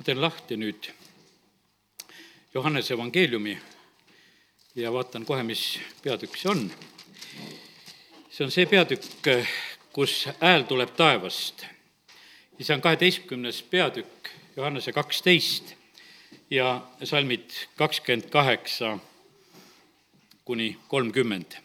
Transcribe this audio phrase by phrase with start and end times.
[0.00, 0.86] ma teen lahti nüüd
[2.54, 3.52] Johannese evangeeliumi
[4.80, 6.62] ja vaatan kohe, mis peatükk see on.
[8.30, 9.28] see on see peatükk,
[9.92, 11.66] kus hääl tuleb taevast.
[12.58, 15.74] ja see on kaheteistkümnes peatükk, Johannese kaksteist
[16.50, 18.98] ja salmid kakskümmend kaheksa
[20.44, 21.60] kuni kolmkümmend.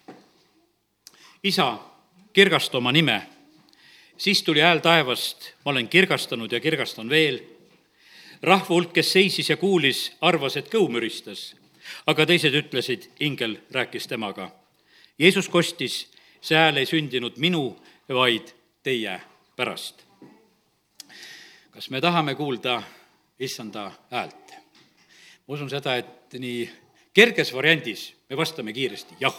[1.44, 1.80] isa,
[2.34, 3.22] kirgasta oma nime.
[4.18, 7.55] siis tuli hääl taevast, ma olen kirgastanud ja kirgastan veel.
[8.42, 11.54] Rahva hulk, kes seisis ja kuulis, arvas, et kõu müristas,
[12.07, 14.52] aga teised ütlesid, ingel rääkis temaga.
[15.20, 16.06] Jeesus kostis,
[16.42, 17.76] see hääl ei sündinud minu,
[18.10, 18.54] vaid
[18.84, 19.20] teie
[19.56, 20.04] pärast.
[21.71, 22.84] kas me tahame kuulda
[23.40, 24.54] issanda häält?
[25.48, 26.70] ma usun seda, et nii
[27.14, 29.36] kerges variandis me vastame kiiresti jah.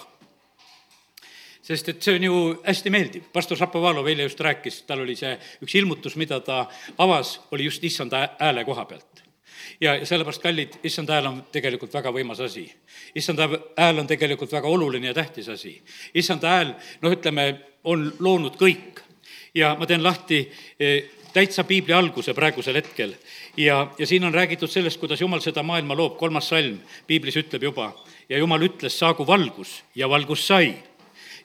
[1.67, 5.35] Sest et see on ju hästi meeldiv, pastor Šapovalov eile just rääkis, tal oli see
[5.65, 6.65] üks ilmutus, mida ta
[7.03, 9.17] avas, oli just issanda hääle koha pealt
[9.81, 12.67] ja sellepärast, kallid, issand hääl on tegelikult väga võimas asi.
[13.15, 13.41] issand
[13.77, 15.83] hääl on tegelikult väga oluline ja tähtis asi.
[16.15, 17.49] issand hääl, noh, ütleme,
[17.85, 19.03] on loonud kõik
[19.55, 20.41] ja ma teen lahti
[20.81, 23.15] eh, täitsa piibli alguse praegusel hetkel.
[23.57, 27.63] ja, ja siin on räägitud sellest, kuidas Jumal seda maailma loob, kolmas salm piiblis ütleb
[27.63, 27.93] juba,
[28.29, 30.75] ja Jumal ütles, saagu valgus ja valgus sai.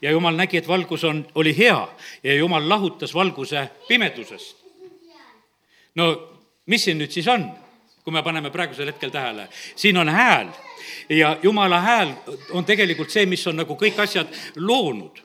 [0.01, 1.87] Ja Jumal nägi, et valgus on, oli hea
[2.23, 4.57] ja Jumal lahutas valguse pimedusest.
[5.95, 6.29] no
[6.65, 7.45] mis siin nüüd siis on,
[8.03, 9.47] kui me paneme praegusel hetkel tähele?
[9.75, 10.47] siin on hääl
[11.09, 12.13] ja Jumala hääl
[12.49, 15.21] on tegelikult see, mis on nagu kõik asjad loonud.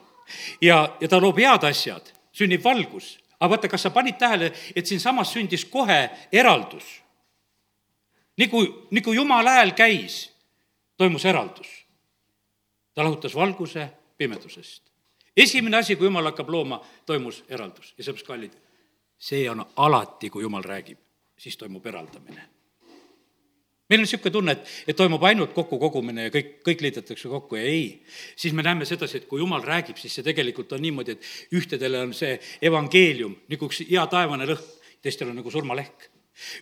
[0.61, 4.85] ja, ja ta loob head asjad, sünnib valgus aga vaata, kas sa panid tähele, et
[4.85, 6.85] siinsamas sündis kohe eraldus?
[8.37, 10.29] nii kui jumala hääl käis,
[10.97, 11.67] toimus eraldus.
[12.93, 14.83] ta lahutas valguse pimedusest.
[15.37, 18.53] esimene asi, kui jumal hakkab looma, toimus eraldus ja seepärast, kallid,
[19.17, 20.99] see on alati, kui jumal räägib,
[21.37, 22.57] siis toimub eraldamine
[23.89, 27.63] meil on niisugune tunne, et, et toimub ainult kokkukogumine ja kõik, kõik liidetakse kokku ja
[27.63, 28.03] ei.
[28.35, 32.03] siis me näeme sedasi, et kui jumal räägib, siis see tegelikult on niimoodi, et ühtedele
[32.03, 34.63] on see evangeelium nagu üks hea taevane lõhn,
[35.01, 36.09] teistel on nagu surmalehk.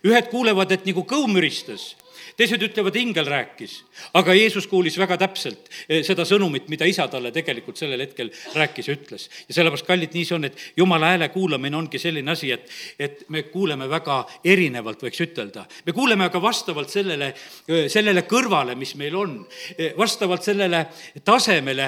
[0.06, 1.94] ühed kuulevad, et nagu kõu müristas
[2.36, 3.76] teised ütlevad, ingel rääkis,
[4.18, 8.88] aga Jeesus kuulis väga täpselt eh, seda sõnumit, mida isa talle tegelikult sellel hetkel rääkis
[8.88, 9.28] ja ütles.
[9.48, 13.24] ja sellepärast, kallid, nii see on, et jumala hääle kuulamine ongi selline asi, et, et
[13.32, 15.66] me kuuleme väga erinevalt, võiks ütelda.
[15.86, 17.32] me kuuleme aga vastavalt sellele,
[17.68, 19.38] eh, sellele kõrvale, mis meil on,
[19.76, 20.86] eh, vastavalt sellele
[21.24, 21.86] tasemele,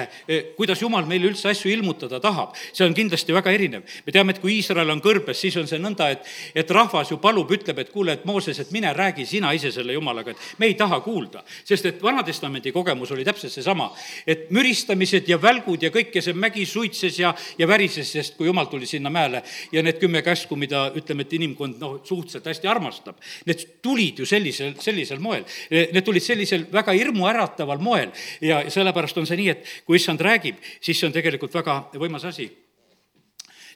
[0.55, 2.55] kuidas jumal meile üldse asju ilmutada tahab.
[2.73, 3.83] see on kindlasti väga erinev.
[4.05, 6.25] me teame, et kui Iisrael on kõrbes, siis on see nõnda, et,
[6.55, 9.93] et rahvas ju palub, ütleb, et kuule, et Mooses, et mine räägi sina ise selle
[9.93, 11.43] jumalaga, et me ei taha kuulda.
[11.63, 13.89] sest et Vana-testamendi kogemus oli täpselt seesama,
[14.27, 18.47] et müristamised ja välgud ja kõik ja see mägi suitses ja, ja värises, sest kui
[18.47, 22.69] jumal tuli sinna mäele ja need kümme käsku, mida ütleme, et inimkond noh, suhteliselt hästi
[22.71, 23.19] armastab,
[23.49, 25.45] need tulid ju sellisel, sellisel moel.
[25.69, 30.59] Need tulid sellisel väga hirmuärataval moel ja sellepärast on see nii, et kui issand räägib,
[30.81, 32.49] siis see on tegelikult väga võimas asi.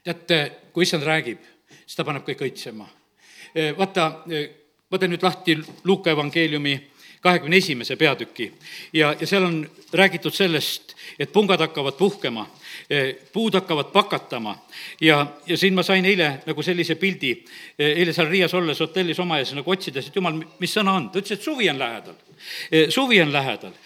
[0.03, 0.39] teate,
[0.75, 1.39] kui issand räägib,
[1.85, 2.87] siis ta paneb kõik õitsema.
[3.77, 4.25] vaata
[4.99, 6.79] teen nüüd lahti Luuka evangeeliumi
[7.23, 8.51] kahekümne esimese peatüki.
[8.93, 9.61] Ja, ja seal on
[9.93, 12.43] räägitud sellest, et pungad hakkavad puhkema,
[12.89, 14.57] e, puud hakkavad pakatama.
[15.01, 17.31] Ja, ja siin ma sain eile nagu sellise pildi,
[17.79, 21.09] e, eile seal Riias olles hotellis oma ees nagu otsides, et jumal, mis sõna on,
[21.09, 22.19] ta ütles, et suvi on lähedal.
[22.71, 23.77] E, suvi on lähedal.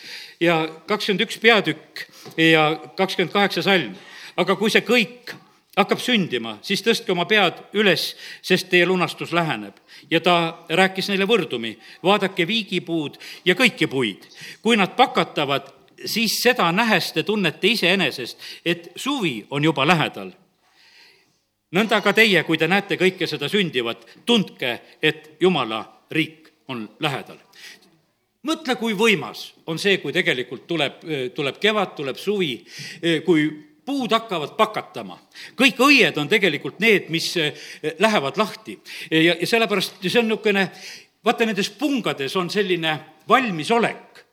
[0.42, 2.08] Ja kakskümmend üks peatükk
[2.42, 3.94] ja kakskümmend kaheksa salm,
[4.38, 5.38] aga kui see kõik
[5.78, 8.10] hakkab sündima, siis tõstke oma pead üles,
[8.42, 9.76] sest teie lunastus läheneb.
[10.12, 14.28] ja ta rääkis neile võrdumi, vaadake viigipuud ja kõiki puid.
[14.62, 15.74] kui nad pakatavad,
[16.06, 20.32] siis seda nähes te tunnete iseenesest, et suvi on juba lähedal.
[21.72, 27.38] nõnda ka teie, kui te näete kõike seda sündivat, tundke, et Jumala riik on lähedal
[28.48, 31.02] mõtle, kui võimas on see, kui tegelikult tuleb,
[31.36, 32.66] tuleb kevad, tuleb suvi,
[33.26, 35.16] kui puud hakkavad pakatama.
[35.56, 37.54] kõik õied on tegelikult need, mis eh,
[38.00, 38.80] lähevad lahti.
[39.12, 40.66] ja, ja sellepärast see on niisugune,
[41.26, 42.98] vaata nendes pungades on selline
[43.30, 44.26] valmisolek.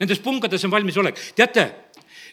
[0.00, 1.22] Nendes pungades on valmisolek.
[1.38, 1.70] teate,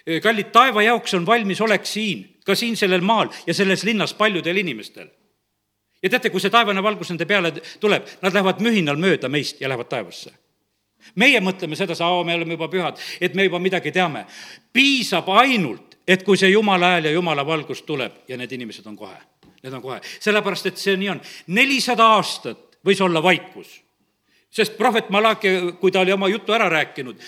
[0.06, 4.58] eh, kallid, taeva jaoks on valmisolek siin, ka siin sellel maal ja selles linnas paljudel
[4.58, 5.08] inimestel.
[6.04, 9.70] ja teate, kui see taevane valgus nende peale tuleb, nad lähevad mühinal mööda meist ja
[9.70, 10.34] lähevad taevasse
[11.16, 14.26] meie mõtleme sedasi, me oleme juba pühad, et me juba midagi teame.
[14.74, 18.96] piisab ainult et kui see jumala hääl ja jumala valgus tuleb ja need inimesed on
[18.98, 19.18] kohe,
[19.64, 21.22] need on kohe, sellepärast et see nii on.
[21.48, 23.82] nelisada aastat võis olla vaikus,
[24.50, 27.20] sest prohvet Malaki, kui ta oli oma jutu ära rääkinud,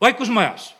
[0.00, 0.74] vaikus majas.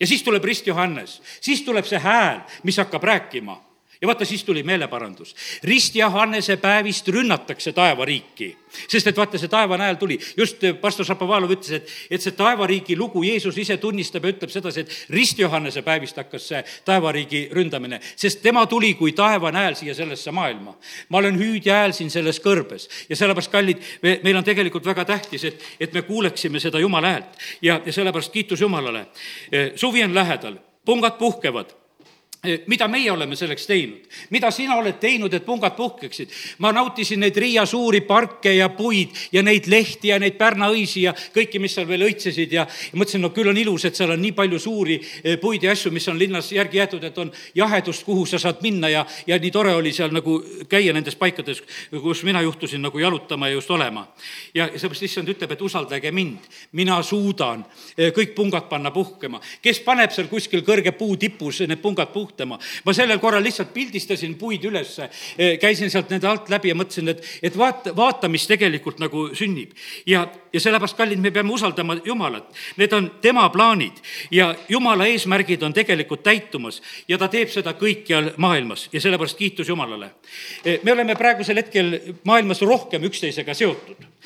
[0.00, 3.56] Ja siis tuleb rist Johannes, siis tuleb see hääl, mis hakkab rääkima
[4.00, 5.36] ja vaata, siis tuli meeleparandus.
[5.64, 8.48] Rist Johannese päevist rünnatakse taevariiki,
[8.88, 10.18] sest et vaata, see taevane hääl tuli.
[10.36, 14.80] just pastor Šapovalov ütles, et, et see taevariigi lugu, Jeesus ise tunnistab ja ütleb sedasi,
[14.80, 19.94] et Rist Johannese päevist hakkas see taevariigi ründamine, sest tema tuli kui taevane hääl siia
[19.94, 20.76] sellesse maailma.
[21.08, 25.04] ma olen hüüdja hääl siin selles kõrbes ja sellepärast, kallid, me, meil on tegelikult väga
[25.04, 29.06] tähtis, et, et me kuuleksime seda Jumala häält ja, ja sellepärast kiitus Jumalale.
[29.74, 31.87] suvi on lähedal, pungad puhkevad Eh,
[32.66, 36.30] mida meie oleme selleks teinud, mida sina oled teinud, et pungad puhkeksid.
[36.58, 41.14] ma nautisin neid Riia suuri parke ja puid ja neid lehti ja neid pärnaõisi ja
[41.34, 44.22] kõiki, mis seal veel õitsesid ja, ja mõtlesin, no küll on ilus, et seal on
[44.22, 48.04] nii palju suuri eh, puid ja asju, mis on linnas järgi jäetud, et on jahedust,
[48.06, 50.38] kuhu sa saad minna ja, ja nii tore oli seal nagu
[50.70, 54.06] käia nendes paikades, kus mina juhtusin nagu jalutama ja just olema.
[54.54, 59.42] ja seepärast issand ütleb, et usaldage mind, mina suudan eh, kõik pungad panna puhkema.
[59.62, 62.58] kes paneb seal kuskil kõrge puu tipus need pungad puhkema, nuhtama.
[62.84, 65.08] ma sellel korral lihtsalt pildistasin puid ülesse,
[65.38, 69.28] e, käisin sealt nende alt läbi ja mõtlesin, et, et vaata, vaata, mis tegelikult nagu
[69.34, 69.72] sünnib.
[70.06, 72.52] ja, ja sellepärast, kallid, me peame usaldama Jumalat.
[72.76, 78.34] Need on tema plaanid ja Jumala eesmärgid on tegelikult täitumas ja ta teeb seda kõikjal
[78.36, 80.10] maailmas ja sellepärast kiitus Jumalale.
[80.64, 84.17] E, me oleme praegusel hetkel maailmas rohkem üksteisega seotud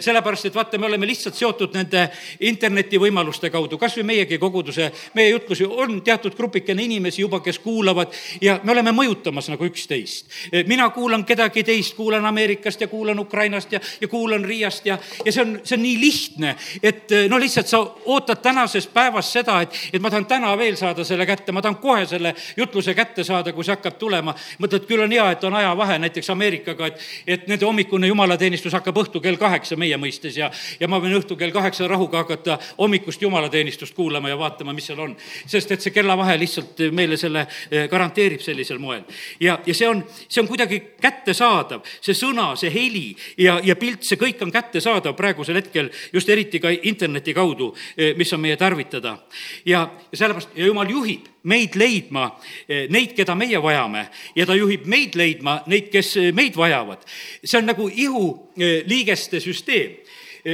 [0.00, 2.08] sellepärast, et vaata, me oleme lihtsalt seotud nende
[2.40, 8.14] internetivõimaluste kaudu, kas või meiegi koguduse, meie jutlusi on teatud grupikene inimesi juba, kes kuulavad
[8.40, 10.26] ja me oleme mõjutamas nagu üksteist.
[10.66, 15.32] mina kuulan kedagi teist, kuulan Ameerikast ja kuulan Ukrainast ja, ja kuulan Riiast ja, ja
[15.32, 19.74] see on, see on nii lihtne, et no lihtsalt sa ootad tänasest päevast seda, et,
[19.92, 23.52] et ma tahan täna veel saada selle kätte, ma tahan kohe selle jutluse kätte saada,
[23.52, 24.34] kui see hakkab tulema.
[24.58, 29.02] mõtled, küll on hea, et on ajavahe näiteks Ameerikaga, et, et nende hommikune jumalateenistus hakkab
[29.04, 30.50] õhtu kell kaheksa meie mõistes ja,
[30.80, 35.00] ja ma võin õhtu kell kaheksa rahuga hakata hommikust jumalateenistust kuulama ja vaatama, mis seal
[35.04, 35.16] on.
[35.46, 39.04] sest et see kellavahe lihtsalt meile selle eh, garanteerib sellisel moel.
[39.40, 43.06] ja, ja see on, see on kuidagi kättesaadav, see sõna, see heli
[43.38, 48.14] ja, ja pilt, see kõik on kättesaadav praegusel hetkel just eriti ka interneti kaudu, eh,
[48.18, 49.18] mis on meie tarvitada.
[49.64, 52.28] ja, ja sellepärast, ja jumal juhib meid leidma
[52.68, 54.06] eh, neid, keda meie vajame
[54.36, 57.04] ja ta juhib meid leidma neid, kes meid vajavad.
[57.44, 59.98] see on nagu ihuliigeste süsteem.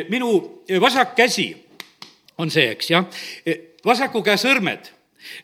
[0.08, 1.52] minu vasak käsi
[2.38, 3.04] on see, eks jah,
[3.84, 4.94] vasaku käe sõrmed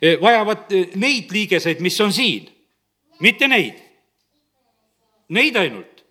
[0.01, 2.49] Eh, vajavad eh, neid liigeseid, mis on siin,
[3.21, 3.79] mitte neid.
[5.29, 6.03] Neid ainult.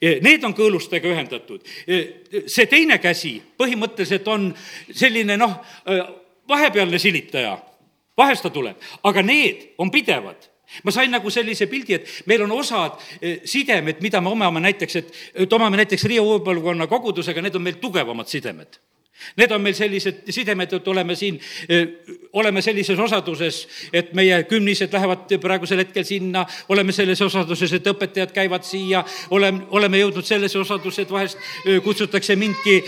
[0.00, 1.62] Eh, need on kõõlustega ühendatud.
[2.46, 4.50] see teine käsi põhimõtteliselt on
[4.92, 5.60] selline noh,
[6.48, 7.56] vahepealne silitaja,
[8.18, 10.50] vahest ta tuleb, aga need on pidevad.
[10.82, 12.98] Ma sain nagu sellise pildi, et meil on osad
[13.46, 14.96] sidemed, mida me omame näiteks,
[15.44, 18.80] et omame näiteks Riia Uue-Põlvkonna kogudusega, need on meil tugevamad sidemed
[19.36, 21.38] Need on meil sellised sidemed, et oleme siin,
[22.36, 28.34] oleme sellises osaduses, et meie kümnised lähevad praegusel hetkel sinna, oleme selles osaduses, et õpetajad
[28.36, 29.04] käivad siia,
[29.34, 31.38] oleme, oleme jõudnud sellesse osadusse, et vahest
[31.84, 32.82] kutsutakse mindki,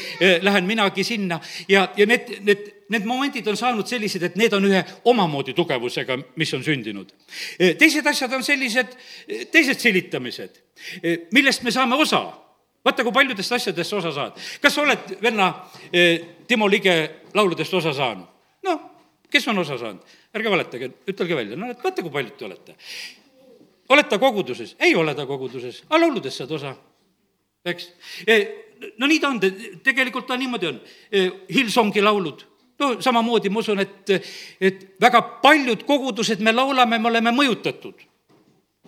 [0.44, 4.64] lähen minagi sinna ja, ja need, need need momendid on saanud sellised, et need on
[4.64, 4.80] ühe
[5.10, 7.12] omamoodi tugevusega, mis on sündinud.
[7.78, 8.94] teised asjad on sellised,
[9.52, 10.60] teised silitamised,
[11.36, 12.22] millest me saame osa
[12.84, 14.38] vaata, kui paljudest asjadest osa saad.
[14.62, 15.48] kas sa oled, venna,
[15.92, 16.94] eh, Timo Lige
[17.34, 18.26] lauludest osa saanud?
[18.62, 18.80] noh,
[19.30, 20.16] kes on osa saanud?
[20.34, 22.76] ärge valetage, ütelge välja, no et vaata, kui paljud te olete.
[23.88, 24.76] oled ta koguduses?
[24.80, 26.75] ei ole ta koguduses, aga lauludest saad osa,
[27.64, 27.90] eks
[28.26, 28.38] e,.
[28.98, 29.40] no nii ta on,
[29.82, 30.80] tegelikult ta niimoodi on
[31.10, 31.30] e,.
[31.54, 32.44] Hillsongi laulud,
[32.78, 34.14] no samamoodi ma usun, et,
[34.61, 38.06] et väga paljud kogudused me laulame, me oleme mõjutatud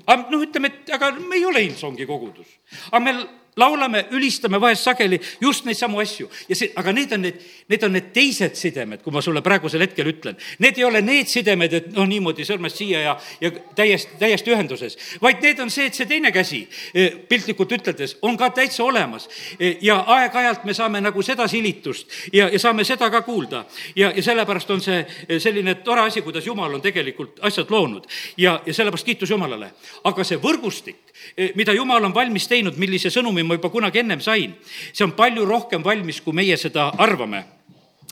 [0.06, 2.48] aga noh, ütleme, et aga me ei ole Hillsongi kogudus.
[2.90, 3.14] aga me
[3.56, 7.84] laulame, ülistame vahest sageli just neid samu asju ja see, aga need on need, need
[7.86, 10.38] on need teised sidemed, kui ma sulle praegusel hetkel ütlen.
[10.62, 14.96] Need ei ole need sidemed, et noh, niimoodi sõrmest siia ja, ja täiesti, täiesti ühenduses,
[15.22, 16.62] vaid need on see, et see teine käsi,
[16.94, 19.28] eh, piltlikult üteldes, on ka täitsa olemas.
[19.58, 23.64] Eh, ja aeg-ajalt me saame nagu seda silitust ja, ja saame seda ka kuulda.
[23.96, 28.06] ja, ja sellepärast on see eh, selline tore asi, kuidas Jumal on tegelikult asjad loonud
[28.36, 29.72] ja, ja sellepärast kiitus Jumalale.
[30.04, 31.09] aga see võrgustik,
[31.54, 34.54] mida Jumal on valmis teinud, millise sõnumi ma juba kunagi ennem sain.
[34.92, 37.44] see on palju rohkem valmis, kui meie seda arvame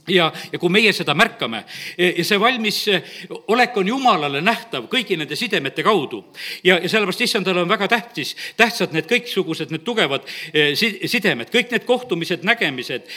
[0.09, 1.65] ja, ja kui meie seda märkame
[1.99, 6.25] ja see valmisolek on Jumalale nähtav kõigi nende sidemete kaudu.
[6.65, 11.51] ja, ja sellepärast issandale on väga tähtis, tähtsad need kõiksugused need tugevad eh, si-, sidemed,
[11.55, 13.09] kõik need kohtumised, nägemised,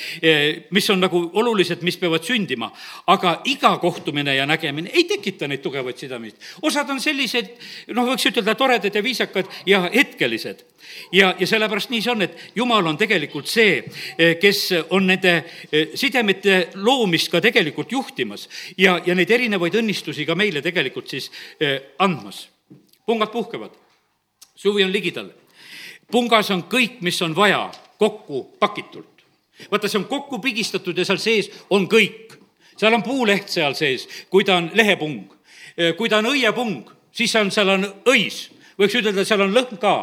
[0.71, 2.71] mis on nagu olulised, mis peavad sündima.
[3.07, 6.35] aga iga kohtumine ja nägemine ei tekita neid tugevaid sidemeid.
[6.61, 7.53] osad on sellised,
[7.95, 10.65] noh, võiks ütelda toredad ja viisakad ja hetkelised.
[11.11, 13.83] Ja, ja sellepärast nii see on, et Jumal on tegelikult see,
[14.17, 15.35] eh, kes on nende
[15.95, 18.47] sidemete loomist ka tegelikult juhtimas
[18.77, 22.47] ja, ja neid erinevaid õnnistusi ka meile tegelikult siis eh, andmas
[23.05, 23.71] pungad puhkevad,
[24.55, 25.29] suvi on ligidal.
[26.11, 29.23] pungas on kõik, mis on vaja, kokku pakitult.
[29.71, 32.37] vaata, see on kokku pigistatud ja seal sees on kõik.
[32.77, 35.27] seal on puuleht seal sees, kui ta on lehepung.
[35.97, 38.49] kui ta on õiepung, siis on, seal on õis
[38.81, 39.93] võiks ütelda, seal on lõhn ka.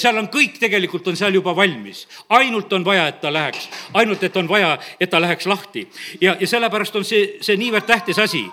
[0.00, 2.04] seal on kõik tegelikult on seal juba valmis,
[2.36, 5.86] ainult on vaja, et ta läheks, ainult et on vaja, et ta läheks lahti.
[6.20, 8.44] ja, ja sellepärast on see, see niivõrd tähtis asi.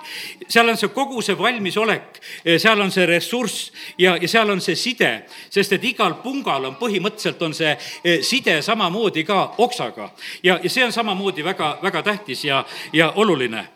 [0.48, 2.22] seal on see kogu see valmisolek,
[2.58, 5.12] seal on see ressurss ja, ja seal on see side,
[5.50, 7.76] sest et igal pungal on põhimõtteliselt on see
[8.24, 10.12] side samamoodi ka oksaga.
[10.44, 12.64] ja, ja see on samamoodi väga, väga tähtis ja,
[12.94, 13.68] ja oluline.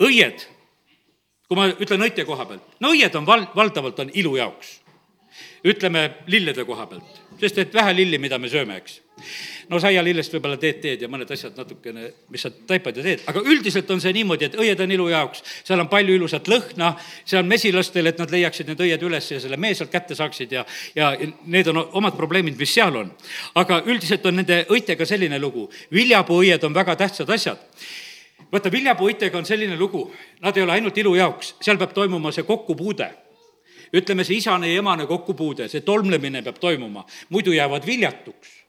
[0.00, 0.53] õied
[1.54, 4.80] kui ma ütlen õite koha pealt, no õied on val-, valdavalt on ilu jaoks.
[5.64, 8.98] ütleme lillede koha pealt, sest et vähe lilli, mida me sööme, eks.
[9.70, 13.40] no saialillest võib-olla teed teed ja mõned asjad natukene, mis sa taipad ja teed, aga
[13.40, 16.92] üldiselt on see niimoodi, et õied on ilu jaoks, seal on palju ilusat lõhna,
[17.24, 20.52] see on mesilastel, et nad leiaksid need õied üles ja selle mehe sealt kätte saaksid
[20.58, 21.14] ja, ja
[21.46, 23.14] need on omad probleemid, mis seal on.
[23.54, 27.62] aga üldiselt on nende õitega selline lugu, viljapuuõied on väga tähtsad asjad
[28.54, 30.06] vaata, viljapuitega on selline lugu,
[30.40, 33.10] nad ei ole ainult ilu jaoks, seal peab toimuma see kokkupuude.
[33.94, 38.64] ütleme, see isane ja emane kokkupuude, see tolmlemine peab toimuma, muidu jäävad viljatuks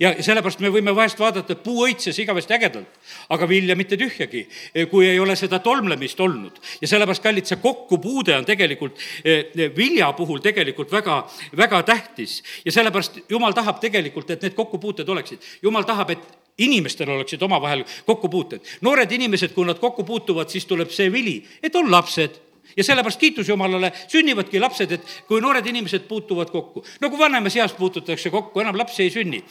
[0.00, 2.98] ja sellepärast me võime vahest vaadata, et puu õitses igavesti ägedalt,
[3.34, 4.46] aga vilja mitte tühjagi,
[4.90, 6.60] kui ei ole seda tolmlemist olnud.
[6.80, 11.20] ja sellepärast, kallid, see kokkupuude on tegelikult eh, vilja puhul tegelikult väga,
[11.56, 15.44] väga tähtis ja sellepärast jumal tahab tegelikult, et need kokkupuuted oleksid.
[15.62, 18.60] jumal tahab, et inimestel oleksid omavahel kokkupuuted.
[18.80, 22.46] noored inimesed, kui nad kokku puutuvad, siis tuleb see vili, et on lapsed
[22.76, 26.84] ja sellepärast kiitus Jumalale, sünnivadki lapsed, et kui noored inimesed puutuvad kokku.
[27.00, 29.42] kui vanemas eas puututakse kokku, enam lapsi ei sünni.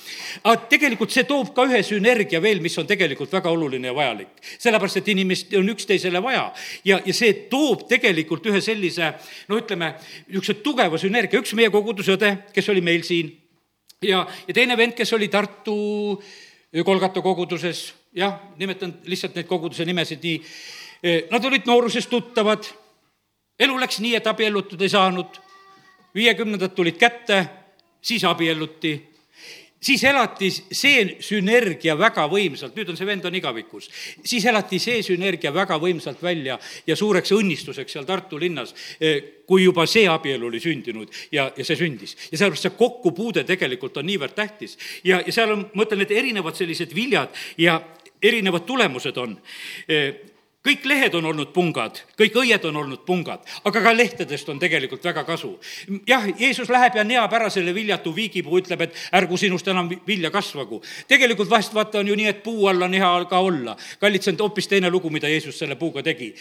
[0.43, 4.27] aga tegelikult see toob ka ühe sünergia veel, mis on tegelikult väga oluline ja vajalik.
[4.59, 6.51] sellepärast, et inimest on üksteisele vaja
[6.85, 9.13] ja, ja see toob tegelikult ühe sellise,
[9.47, 9.95] no ütleme,
[10.27, 13.33] niisuguse tugeva sünergia, üks meie koguduse õde, kes oli meil siin
[14.01, 16.21] ja, ja teine vend, kes oli Tartu
[16.83, 20.39] Kolgata koguduses, jah, nimetan lihtsalt neid koguduse nimesid nii,
[21.31, 22.67] nad olid noorusest tuttavad,
[23.59, 25.37] elu läks nii, et abiellutud ei saanud,
[26.15, 27.45] viiekümnendad tulid kätte,
[28.01, 28.95] siis abielluti
[29.85, 33.89] siis elati see sünergia väga võimsalt, nüüd on see vend on igavikus,
[34.25, 39.65] siis elati see sünergia väga võimsalt välja ja suureks õnnistuseks seal Tartu linnas, eh, kui
[39.65, 42.15] juba see abielu oli sündinud ja, ja see sündis.
[42.31, 44.77] ja sellepärast see kokkupuude tegelikult on niivõrd tähtis.
[45.03, 47.79] Ja, ja seal on, ma ütlen, need erinevad sellised viljad ja
[48.21, 49.37] erinevad tulemused on.
[49.87, 50.34] Eh,
[50.65, 55.03] kõik lehed on olnud pungad, kõik õied on olnud pungad, aga ka lehtedest on tegelikult
[55.05, 55.53] väga kasu.
[56.07, 60.31] jah, Jeesus läheb ja neab ära selle viljatu viigipuu, ütleb, et ärgu sinust enam vilja
[60.31, 60.81] kasvagu.
[61.07, 63.77] tegelikult vahest vaata on ju nii, et puu all on hea ka olla.
[63.99, 66.33] kallid, see on hoopis teine lugu, mida Jeesus selle puuga tegi.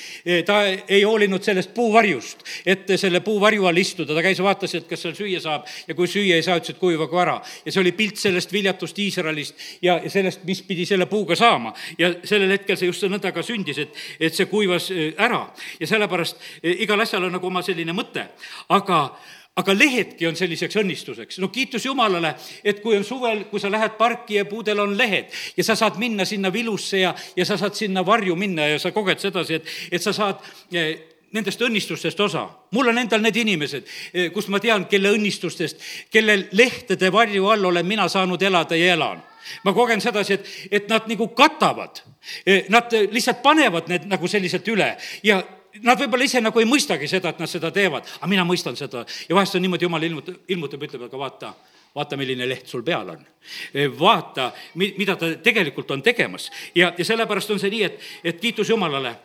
[0.46, 4.88] ta ei hoolinud sellest puuvarjust, et selle puuvarju all istuda, ta käis ja vaatas, et
[4.88, 7.40] kas seal süüa saab ja kui süüa ei saa, ütles, et kuivagu ära.
[7.64, 11.74] ja see oli pilt sellest viljatust Iisraelist ja, ja sellest, mis pidi selle puuga saama.
[11.98, 15.47] ja sellel hetkel see just nõnda ka sündis, et et see kuivas äh, ära
[15.80, 18.28] ja sellepärast äh, igal asjal on nagu oma selline mõte,
[18.68, 19.06] aga
[19.54, 21.38] aga lehedki on selliseks õnnistuseks.
[21.38, 25.30] no kiitus Jumalale, et kui on suvel, kui sa lähed parki ja puudel on lehed
[25.56, 28.90] ja sa saad minna sinna vilusse ja, ja sa saad sinna varju minna ja sa
[28.90, 30.42] koged sedasi, et, et sa saad
[30.75, 30.97] äh,
[31.35, 32.49] nendest õnnistustest osa.
[32.71, 33.87] mul on endal need inimesed,
[34.35, 35.80] kus ma tean, kelle õnnistustest,
[36.11, 39.23] kelle lehtede varju all olen mina saanud elada ja elan
[39.64, 42.00] ma kogen sedasi, et, et nad nagu katavad,
[42.46, 44.94] e, nad lihtsalt panevad need nagu selliselt üle
[45.26, 45.42] ja
[45.82, 49.04] nad võib-olla ise nagu ei mõistagi seda, et nad seda teevad, aga mina mõistan seda
[49.28, 51.52] ja vahest on niimoodi, jumal ilmutab, ilmutab, ütleb, aga vaata,
[51.96, 53.26] vaata, milline leht sul peal on.
[53.72, 58.08] E, vaata, mi-, mida ta tegelikult on tegemas ja, ja sellepärast on see nii, et,
[58.24, 59.16] et kiitus Jumalale.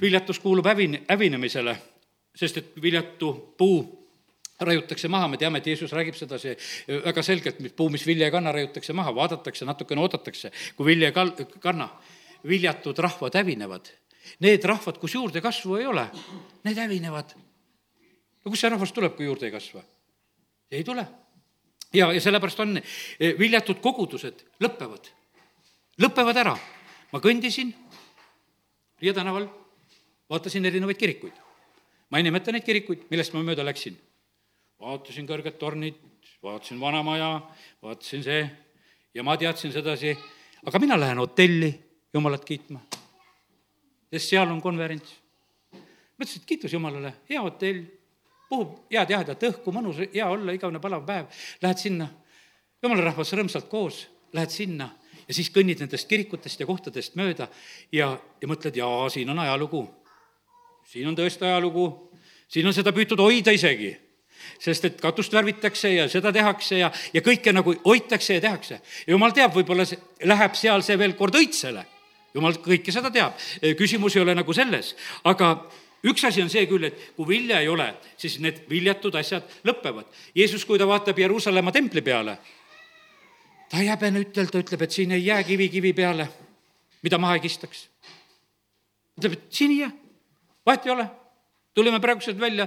[0.00, 1.76] viljatus kuulub hävin-, hävinemisele,
[2.36, 3.99] sest et viljatu puu
[4.60, 6.54] raiutakse maha, me teame, et Jeesus räägib sedasi
[7.04, 11.16] väga selgelt, puu, mis vilja ei kanna, raiutakse maha, vaadatakse, natukene oodatakse, kui vilja ei
[11.16, 11.88] kal-, kanna.
[12.48, 13.90] viljatud rahvad hävinevad.
[14.40, 16.06] Need rahvad, kus juurdekasvu ei ole,
[16.64, 17.34] need hävinevad.
[18.44, 19.82] no kust see rahvas tuleb, kui juurde ei kasva?
[20.70, 21.06] ei tule.
[21.92, 22.80] ja, ja sellepärast on
[23.38, 25.12] viljatud kogudused lõpevad,
[26.00, 26.56] lõpevad ära.
[27.12, 27.74] ma kõndisin
[29.00, 29.46] Riia tänaval,
[30.28, 31.32] vaatasin erinevaid kirikuid.
[32.10, 33.96] ma ei nimeta neid kirikuid, millest ma mööda läksin
[34.80, 35.96] vaatasin kõrged tornid,
[36.42, 37.30] vaatasin Vanamaja,
[37.82, 38.42] vaatasin see
[39.14, 40.14] ja ma teadsin sedasi,
[40.66, 41.70] aga mina lähen hotelli
[42.14, 42.80] Jumalat kiitma,
[44.10, 45.12] sest seal on konverents.
[46.18, 47.84] mõtlesin, et kiitus Jumalale, hea hotell,
[48.48, 51.28] puhub head jahedat õhku, mõnus, hea olla, igavene palav päev,
[51.62, 52.08] lähed sinna,
[52.82, 54.90] jumala rahvas rõõmsalt koos, lähed sinna
[55.28, 57.48] ja siis kõnnid nendest kirikutest ja kohtadest mööda
[57.92, 58.10] ja,
[58.40, 59.86] ja mõtled, jaa, siin on ajalugu.
[60.84, 62.10] siin on tõesti ajalugu
[62.50, 63.92] siin on seda püütud hoida isegi,
[64.58, 68.80] sest et katust värvitakse ja seda tehakse ja, ja kõike nagu hoitakse ja tehakse.
[69.06, 71.84] jumal teab, võib-olla see läheb seal see veel kord õitsele.
[72.34, 73.38] jumal kõike seda teab,
[73.78, 74.94] küsimus ei ole nagu selles,
[75.24, 75.52] aga
[76.06, 80.06] üks asi on see küll, et kui vilja ei ole, siis need viljatud asjad lõpevad.
[80.34, 82.38] Jeesus, kui ta vaatab Jeruusalemma templi peale,
[83.70, 86.28] ta ei häbene ütelda, ütleb, et siin ei jää kivi kivi peale,
[87.02, 87.88] mida maha ei kistaks.
[89.18, 89.92] ütleb, et siin ei jää,
[90.66, 91.10] vahet ei ole
[91.74, 92.66] tulime praegused välja,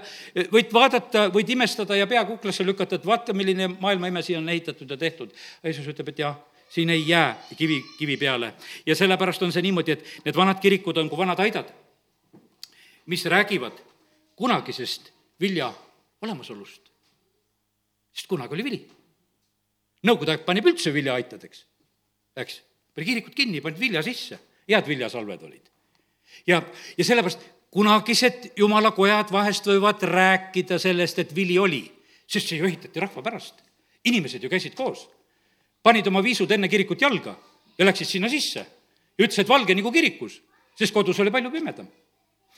[0.53, 4.49] võid vaadata, võid imestada ja pea kuklasse lükata, et vaata, milline maailma ime siia on
[4.49, 5.33] ehitatud ja tehtud.
[5.63, 6.37] Jeesus ütleb, et jah,
[6.71, 8.53] siin ei jää kivi, kivi peale.
[8.85, 11.73] ja sellepärast on see niimoodi, et need vanad kirikud on kui vanad aidad
[13.05, 13.77] mis räägivad
[14.35, 15.73] kunagisest vilja
[16.21, 16.81] olemasolust.
[18.13, 18.79] sest kunagi oli vili.
[20.05, 21.63] Nõukogude aeg paneb üldse viljaaitadeks,
[22.37, 22.59] eks,
[22.93, 24.37] pani kirikud kinni, panid vilja sisse,
[24.69, 25.69] head viljasalved olid.
[26.47, 26.61] ja,
[26.97, 27.41] ja sellepärast
[27.73, 31.83] kunagised jumalakojad vahest võivad rääkida sellest, et vili oli,
[32.27, 33.63] sest see ju ehitati rahva pärast.
[34.05, 35.07] inimesed ju käisid koos,
[35.83, 37.35] panid oma viisud enne kirikut jalga
[37.77, 38.59] ja läksid sinna sisse
[39.17, 40.41] ja ütlesid, valge nagu kirikus,
[40.75, 41.87] sest kodus oli palju pimedam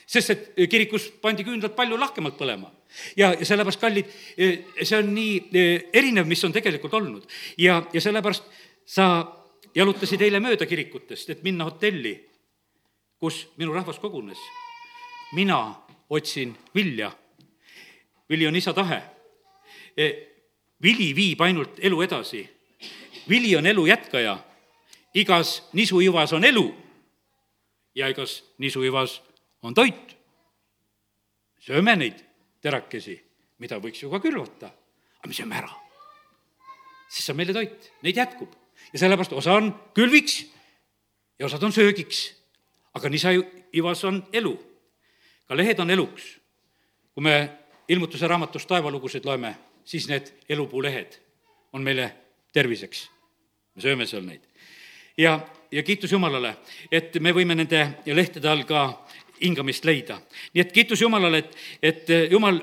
[0.05, 2.69] sest et eh, kirikus pandi küünlad palju lahkemalt põlema.
[3.17, 7.25] ja, ja sellepärast, kallid, eh, see on nii eh, erinev, mis on tegelikult olnud.
[7.57, 8.45] ja, ja sellepärast
[8.85, 9.07] sa
[9.75, 12.15] jalutasid eile mööda kirikutest, et minna hotelli,
[13.19, 14.39] kus minu rahvas kogunes.
[15.35, 15.75] Mina
[16.09, 17.11] otsin vilja.
[18.29, 19.01] vili on isa tahe.
[20.81, 22.49] vili viib ainult elu edasi.
[23.29, 24.37] vili on elu jätkaja.
[25.13, 26.75] igas nisuivas on elu
[27.95, 29.21] ja igas nisuivas
[29.61, 30.17] on toit.
[31.59, 32.21] sööme neid
[32.61, 33.21] terakesi,
[33.59, 34.69] mida võiks ju ka külvata,
[35.19, 35.71] aga me sööme ära.
[37.09, 38.55] siis on meile toit, neid jätkub
[38.93, 40.45] ja sellepärast osa on külviks
[41.39, 42.35] ja osad on söögiks.
[42.93, 43.29] aga nisa
[43.73, 44.74] ivas on elu.
[45.47, 46.37] Ka lehed on eluks.
[47.13, 47.49] kui me
[47.87, 51.19] ilmutuse raamatust taevalugusid loeme, siis need elupuulehed
[51.73, 52.11] on meile
[52.53, 53.09] terviseks.
[53.75, 54.41] me sööme seal neid.
[55.17, 55.39] ja,
[55.71, 56.55] ja kiitus Jumalale,
[56.91, 59.05] et me võime nende lehtede all ka
[59.41, 60.21] hingamist leida.
[60.53, 62.61] nii et kiitus Jumalale, et, et Jumal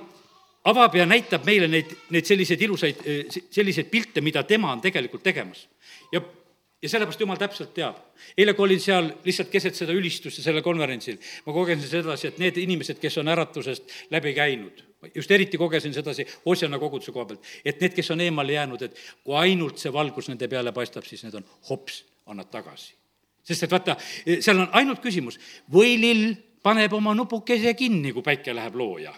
[0.65, 3.03] avab ja näitab meile neid, neid selliseid ilusaid,
[3.51, 5.69] selliseid pilte, mida tema on tegelikult tegemas.
[6.13, 6.21] ja,
[6.83, 7.97] ja sellepärast Jumal täpselt teab.
[8.39, 12.39] eile, kui olin seal lihtsalt keset seda ülistust ja sellel konverentsil, ma kogesin sedasi, et
[12.43, 14.83] need inimesed, kes on äratusest läbi käinud,
[15.15, 18.99] just eriti kogesin sedasi Osjana koguduse koha pealt, et need, kes on eemale jäänud, et
[19.25, 22.95] kui ainult see valgus nende peale paistab, siis need on hops, on nad tagasi.
[23.43, 23.97] sest et vaata,
[24.41, 25.39] seal on ainult küsimus,
[25.73, 29.15] võilill paneb oma nupukese kinni, kui päike läheb looja.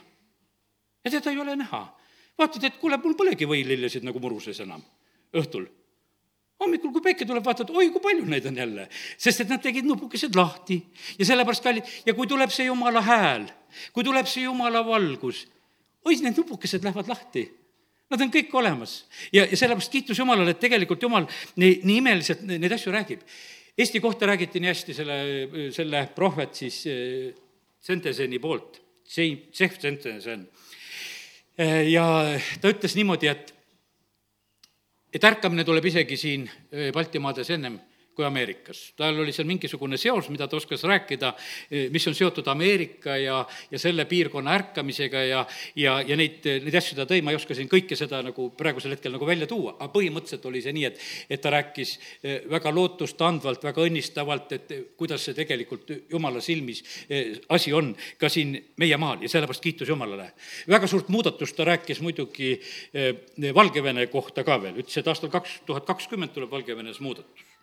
[1.04, 1.86] ja teda ei ole näha.
[2.38, 4.84] vaatad, et kuule, mul polegi võilillesid nagu muruses enam
[5.34, 5.66] õhtul.
[6.64, 8.86] Hommikul, kui päike tuleb, vaatad, oi, kui palju neid on jälle,
[9.20, 10.80] sest et nad tegid nupukesed lahti.
[11.18, 13.46] Ja sellepärast kallid, ja kui tuleb see jumala hääl,
[13.94, 15.44] kui tuleb see jumala valgus,
[16.04, 17.46] oi, need nupukesed lähevad lahti.
[18.12, 18.98] Nad on kõik olemas.
[19.32, 21.24] Ja, ja sellepärast kiitus Jumalale, et tegelikult Jumal
[21.56, 23.22] nii, nii imeliselt neid asju räägib.
[23.78, 25.16] Eesti kohta räägiti nii hästi selle,
[25.74, 26.82] selle prohvet siis
[27.84, 28.78] Senteseni poolt,
[29.16, 30.46] Jeff Sentesen.
[31.88, 32.04] ja
[32.60, 33.53] ta ütles niimoodi, et,
[35.14, 36.48] et ärkamine tuleb isegi siin
[36.92, 37.78] Baltimaades ennem
[38.14, 38.92] kui Ameerikas.
[38.96, 41.32] tal oli seal mingisugune seos, mida ta oskas rääkida,
[41.70, 45.44] eh, mis on seotud Ameerika ja, ja selle piirkonna ärkamisega ja,
[45.76, 48.94] ja, ja neid, neid asju ta tõi, ma ei oska siin kõike seda nagu praegusel
[48.94, 51.00] hetkel nagu välja tuua, aga põhimõtteliselt oli see nii, et,
[51.36, 57.34] et ta rääkis eh, väga lootustandvalt, väga õnnistavalt, et kuidas see tegelikult jumala silmis eh,
[57.54, 60.30] asi on ka siin meie maal ja sellepärast kiitus Jumalale.
[60.70, 62.54] väga suurt muudatust ta rääkis muidugi
[63.54, 67.53] Valgevene kohta ka veel, ütles, et aastal kaks tuhat kakskümmend tuleb Valgevenes muudatus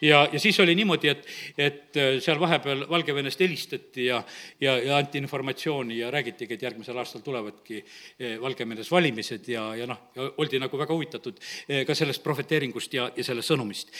[0.00, 1.26] ja, ja siis oli niimoodi, et,
[1.58, 4.22] et äh, seal vahepeal Valgevenest helistati ja,
[4.60, 9.88] ja, ja anti informatsiooni ja räägitigi, et järgmisel aastal tulevadki äh, Valgevenes valimised ja, ja
[9.90, 13.94] noh, oldi nagu väga huvitatud äh, ka sellest prohveteeringust ja, ja sellest sõnumist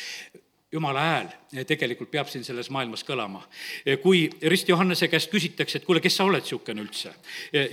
[0.73, 3.43] jumala hääl tegelikult peab siin selles maailmas kõlama.
[4.03, 7.13] kui Rist Johannese käest küsitakse, et kuule, kes sa oled niisugune üldse?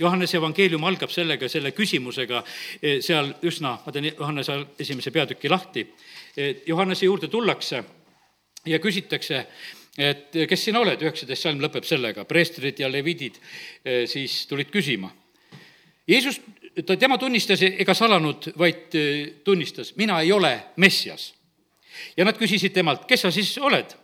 [0.00, 2.42] Johannese evangeelium algab sellega, selle küsimusega
[3.00, 5.86] seal üsna, ma teen Johannese esimese peatüki lahti
[6.66, 7.84] Johannese juurde tullakse
[8.66, 9.44] ja küsitakse,
[9.98, 13.40] et kes sina oled, üheksateist salm lõpeb sellega, preestrid ja levidid
[13.84, 15.10] eh, siis tulid küsima.
[16.08, 16.40] Jeesus,
[16.86, 21.32] ta, tema tunnistas ega salanud, vaid eh, tunnistas, mina ei ole Messias.
[22.16, 23.96] Ja nad küsisid temalt, kes sa siis oled?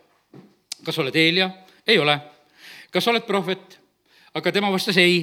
[0.85, 1.49] kas oled Eelia?
[1.87, 2.19] ei ole.
[2.91, 3.79] kas oled prohvet?
[4.33, 5.21] aga tema vastas ei.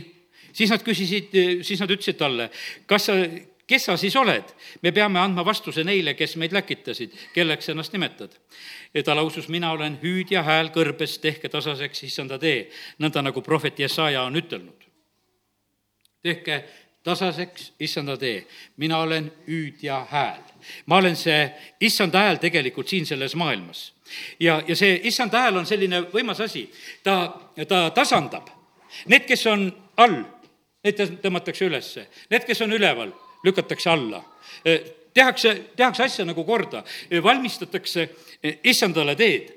[0.53, 2.51] siis nad küsisid, siis nad ütlesid talle,
[2.87, 3.19] kas sa
[3.67, 4.45] kes sa siis oled?
[4.83, 8.33] me peame andma vastuse neile, kes meid läkitasid, kelleks ennast nimetad.
[8.95, 13.79] ja ta lausus, mina olen hüüdja hääl kõrbes, tehke tasaseks issanda tee, nõnda nagu prohvet
[13.79, 14.89] Jesaja on ütelnud.
[16.23, 16.65] tehke
[17.05, 18.47] tasaseks issanda tee.
[18.77, 20.43] mina olen hüüdja hääl.
[20.87, 21.41] Ma olen see
[21.81, 23.93] issanda hääl tegelikult siin selles maailmas.
[24.41, 26.67] ja, ja see issanda hääl on selline võimas asi,
[27.03, 27.35] ta,
[27.69, 28.51] ta tasandab.
[29.07, 30.21] Need, kes on all,
[30.85, 33.11] need tõmmatakse ülesse, need, kes on üleval,
[33.45, 34.23] lükatakse alla.
[35.15, 36.85] Tehakse, tehakse asja nagu korda,
[37.23, 38.09] valmistatakse
[38.65, 39.54] issandale teed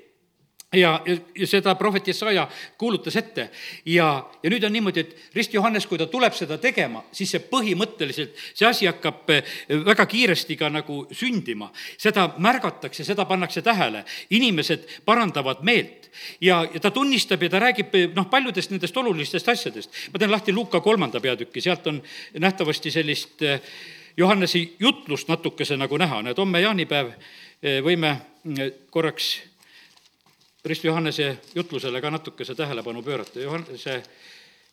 [0.72, 3.48] ja, ja, ja seda prohvet Jesaja kuulutas ette.
[3.86, 4.08] Ja,
[4.42, 8.36] ja nüüd on niimoodi, et Rist Johannes, kui ta tuleb seda tegema, siis see põhimõtteliselt,
[8.52, 9.54] see asi hakkab eh,
[9.86, 11.70] väga kiiresti ka nagu sündima.
[11.98, 16.10] seda märgatakse, seda pannakse tähele, inimesed parandavad meelt.
[16.40, 19.90] Ja, ja ta tunnistab ja ta räägib noh, paljudest nendest olulistest asjadest.
[20.12, 22.02] ma teen lahti Luuka kolmanda peatüki, sealt on
[22.38, 23.60] nähtavasti sellist eh,
[24.16, 27.12] Johannese jutlust natukese nagu näha, näed, homme jaanipäev
[27.62, 28.18] eh, võime
[28.90, 29.38] korraks
[30.64, 33.40] Rist Johannese jutlusele ka natukese tähelepanu pöörata.
[33.40, 34.02] Johannese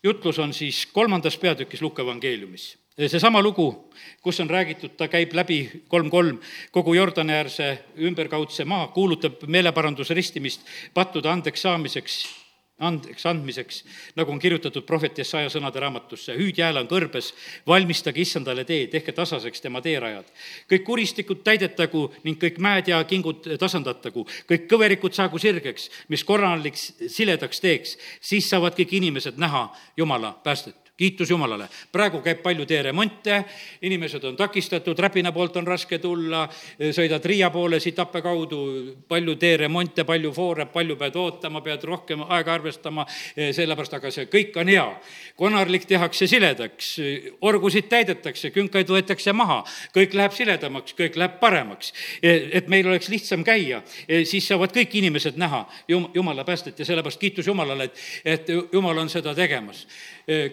[0.04, 2.78] jutlus on siis kolmandas peatükis Luka evangeeliumis.
[3.08, 6.40] seesama lugu, kus on räägitud, ta käib läbi kolm kolm
[6.72, 10.62] kogu Jordani-äärse ümberkaudse maa, kuulutab meeleparanduse ristimist
[10.94, 12.45] pattude andeks saamiseks
[12.80, 13.84] andeks andmiseks,
[14.16, 16.36] nagu on kirjutatud prohvet Jesaja sõnade raamatusse.
[16.36, 17.32] hüüdjääl on kõrbes,
[17.68, 20.26] valmistage issandale teed, tehke tasaseks tema teerajad.
[20.72, 26.94] kõik kuristikud täidetagu ning kõik mäed ja kingud tasandatagu, kõik kõverikud saagu sirgeks, mis korraliks
[27.08, 31.68] siledaks teeks, siis saavad kõik inimesed näha Jumala päästet kiitus Jumalale.
[31.92, 33.44] praegu käib palju teeremonte,
[33.82, 36.46] inimesed on takistatud, Räpina poolt on raske tulla,
[36.80, 38.60] sõidad Riia poole siit Tappe kaudu,
[39.08, 43.06] palju teeremonte, palju foore, palju pead ootama, pead rohkem aega arvestama,
[43.36, 44.88] sellepärast, aga see kõik on hea.
[45.36, 46.96] konarlik tehakse siledaks,
[47.42, 49.64] orgusid täidetakse, künkaid võetakse maha,
[49.96, 51.94] kõik läheb siledamaks, kõik läheb paremaks.
[52.22, 53.84] et meil oleks lihtsam käia,
[54.24, 58.98] siis saavad kõik inimesed näha Jum-, Jumala päästet ja sellepärast kiitus Jumalale, et, et Jumal
[58.98, 59.88] on seda tegemas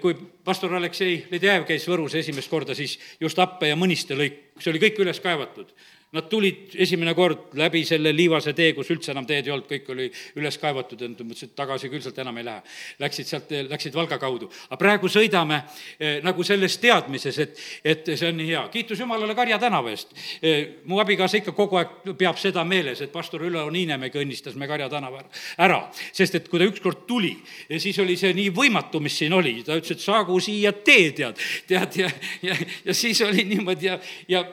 [0.01, 4.73] kui pastor Aleksei Ledejev käis Võrus esimest korda, siis just Appe ja Mõniste lõik, see
[4.73, 5.73] oli kõik üles kaevatud
[6.13, 9.87] Nad tulid esimene kord läbi selle liivase tee, kus üldse enam teed ei olnud, kõik
[9.95, 12.61] oli üles kaevatud ja nad mõtlesid, et tagasi küll sealt enam ei lähe.
[13.01, 14.51] Läksid sealt, läksid Valga kaudu.
[14.69, 15.63] aga praegu sõidame
[15.99, 18.67] eh, nagu selles teadmises, et, et see on nii hea.
[18.77, 20.85] kiitus Jumalale Karja tänava eest eh,.
[20.85, 24.93] mu abikaasa ikka kogu aeg peab seda meeles, et pastor Ülo Niinemägi õnnistas me Karja
[24.93, 25.25] tänava
[25.57, 25.81] ära.
[26.13, 27.39] sest et kui ta ükskord tuli,
[27.79, 29.63] siis oli see nii võimatu, mis siin oli.
[29.65, 33.99] ta ütles, et saagu siia tee, tead, tead ja, ja, ja siis oli niimoodi ja,
[34.29, 34.45] ja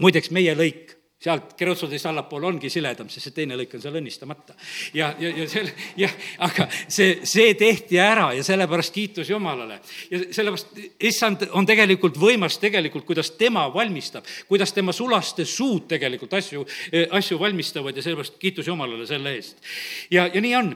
[0.00, 4.56] muideks, meie lõik sealt Kerotsodest allapoole ongi siledam, sest see teine lõik on seal õnnistamata.
[4.94, 6.14] ja, ja, ja selle, jah,
[6.48, 9.78] aga see, see tehti ära ja sellepärast kiitus Jumalale.
[10.10, 16.34] ja sellepärast, issand on tegelikult võimas tegelikult, kuidas tema valmistab, kuidas tema sulaste suud tegelikult
[16.40, 16.66] asju,
[17.10, 19.62] asju valmistavad ja sellepärast kiitus Jumalale selle eest.
[20.10, 20.72] ja, ja nii on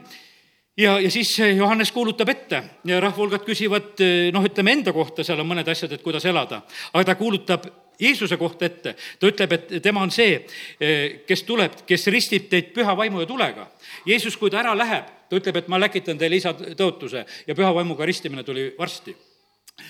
[0.79, 3.99] ja, ja siis Johannes kuulutab ette ja rahvahulgad küsivad,
[4.33, 7.67] noh, ütleme enda kohta, seal on mõned asjad, et kuidas elada, aga ta kuulutab
[8.01, 10.41] Jeesuse kohta ette, ta ütleb, et tema on see,
[10.81, 13.69] eh, kes tuleb, kes ristib teid püha vaimu ja tulega.
[14.07, 17.73] Jeesus, kui ta ära läheb, ta ütleb, et ma läkitan teile isa tõotuse ja püha
[17.75, 19.17] vaimuga ristimine tuli varsti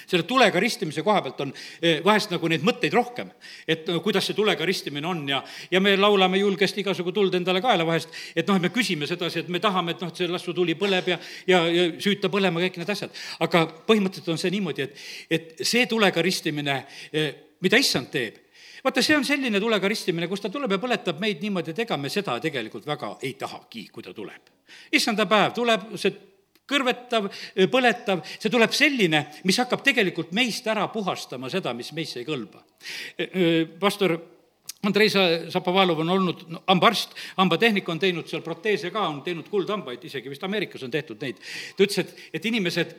[0.06, 3.30] selle tulega ristimise koha pealt on eh, vahest nagu neid mõtteid rohkem,
[3.70, 5.38] et kuidas see tulega ristimine on ja,
[5.70, 9.44] ja me laulame julgesti igasugu tuld endale kaela vahest, et noh, et me küsime sedasi,
[9.44, 12.30] et me tahame, et noh, et see las su tuli põleb ja, ja, ja süüta
[12.32, 13.14] põlema kõik need asjad.
[13.46, 16.80] aga põhimõtteliselt on see niimoodi, et, et see tulega ristimine
[17.12, 18.42] eh, mida issand teeb.
[18.84, 21.96] vaata, see on selline tulega ristimine, kus ta tuleb ja põletab meid niimoodi, et ega
[21.98, 24.54] me seda tegelikult väga ei tahagi, kui ta tuleb.
[24.92, 26.14] issanda päev tuleb, see
[26.66, 27.28] kõrvetav,
[27.70, 32.64] põletav, see tuleb selline, mis hakkab tegelikult meist ära puhastama seda, mis meisse ei kõlba.
[33.80, 34.18] pastor
[34.86, 40.30] Andrei Zapovalov on olnud hambaarst, hambatehnik on teinud seal proteese ka, on teinud kuldhambaid, isegi
[40.30, 41.40] vist Ameerikas on tehtud neid.
[41.76, 42.94] ta ütles, et, et inimesed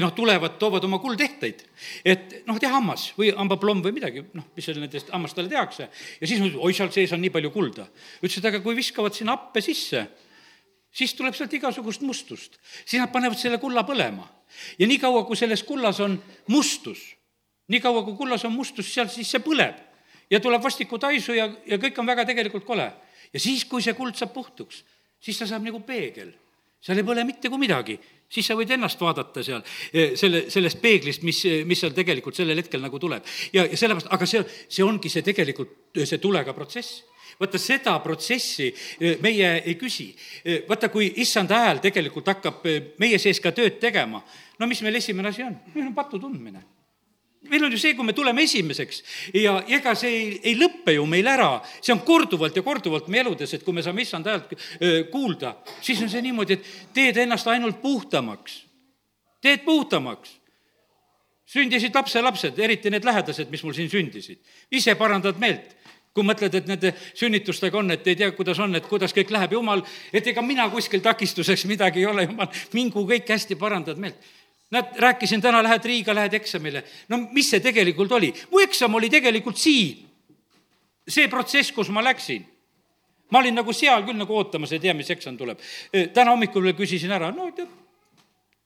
[0.00, 1.62] noh, tulevad, toovad oma kuldehteid,
[2.06, 5.88] et noh, teha hammas või hambaplomm või midagi, noh, mis seal nendest hammastele tehakse.
[6.20, 7.86] ja siis oi, seal sees on nii palju kulda.
[8.22, 10.06] ütles, et aga kui viskavad sinna happe sisse,
[10.94, 12.58] siis tuleb sealt igasugust mustust.
[12.84, 14.28] siis nad panevad selle kulla põlema.
[14.78, 17.16] ja niikaua, kui selles kullas on mustus,
[17.68, 19.76] niikaua, kui kullas on mustus, seal siis see põleb.
[20.30, 22.92] ja tuleb vastikutaisu ja, ja kõik on väga tegelikult kole.
[23.32, 24.84] ja siis, kui see kuld saab puhtuks,
[25.20, 26.32] siis ta saab nagu peegel
[26.84, 27.96] seal ei põle mitte kui midagi,
[28.28, 32.60] siis sa võid ennast vaadata seal, eh, selle, sellest peeglist, mis, mis seal tegelikult sellel
[32.60, 33.24] hetkel nagu tuleb.
[33.52, 37.02] ja, ja sellepärast, aga see, see ongi see tegelikult, see tulega protsess
[37.34, 40.12] vaata seda protsessi eh, meie ei küsi.
[40.44, 42.68] Eh, vaata, kui issand hääl tegelikult hakkab
[43.02, 44.22] meie sees ka tööd tegema,
[44.60, 45.56] no mis meil esimene asi on?
[45.74, 46.62] meil on patu tundmine
[47.50, 49.02] meil on ju see, kui me tuleme esimeseks
[49.40, 53.24] ja ega see ei, ei lõppe ju meil ära, see on korduvalt ja korduvalt meie
[53.24, 54.54] eludes, et kui me saame issand häält
[55.12, 58.64] kuulda, siis on see niimoodi, et teed ennast ainult puhtamaks.
[59.40, 60.40] teed puhtamaks.
[61.54, 64.38] sündisid lapselapsed, eriti need lähedased, mis mul siin sündisid.
[64.70, 65.76] ise parandad meelt
[66.14, 69.56] kui mõtled, et nende sünnitustega on, et ei tea, kuidas on, et kuidas kõik läheb,
[69.56, 69.82] jumal,
[70.14, 74.30] et ega mina kuskil takistuseks midagi ei ole, jumal, mingu kõik hästi, parandad meelt.
[74.74, 76.84] Näed, rääkisin täna, lähed Riiga, lähed eksamile.
[77.08, 78.32] no mis see tegelikult oli?
[78.50, 80.04] mu eksam oli tegelikult siin.
[81.08, 82.44] see protsess, kus ma läksin
[83.30, 85.58] ma olin nagu seal küll nagu ootamas, ei tea, mis eksam tuleb.
[86.14, 87.70] täna hommikul veel küsisin ära, no tead,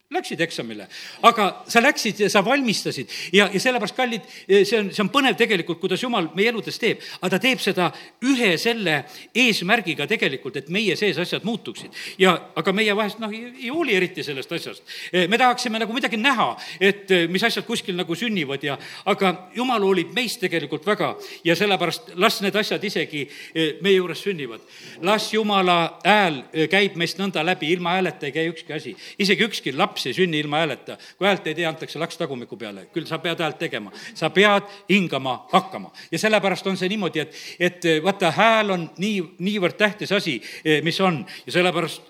[0.09, 0.87] Läksid eksamile,
[1.29, 5.35] aga sa läksid ja sa valmistasid ja, ja sellepärast, kallid, see on, see on põnev
[5.37, 7.91] tegelikult, kuidas Jumal meie eludes teeb, aga ta teeb seda
[8.25, 9.03] ühe selle
[9.37, 11.93] eesmärgiga tegelikult, et meie sees asjad muutuksid.
[12.17, 14.81] ja, aga meie vahest noh, ei hooli eriti sellest asjast.
[15.29, 16.47] me tahaksime nagu midagi näha,
[16.81, 21.11] et mis asjad kuskil nagu sünnivad ja, aga Jumal hoolib meist tegelikult väga
[21.45, 24.65] ja sellepärast las need asjad isegi eh, meie juures sünnivad.
[25.05, 29.45] las Jumala hääl eh, käib meist nõnda läbi, ilma hääleta ei käi ükski asi, isegi
[29.45, 30.97] ükski laps laps ei sünni ilma hääleta.
[31.17, 34.63] kui häält ei tee, antakse laks tagumiku peale, küll sa pead häält tegema, sa pead
[34.89, 35.91] hingama hakkama.
[36.11, 40.81] ja sellepärast on see niimoodi, et, et vaata, hääl on nii, niivõrd tähtis asi, eh,
[40.83, 42.01] mis on ja sellepärast,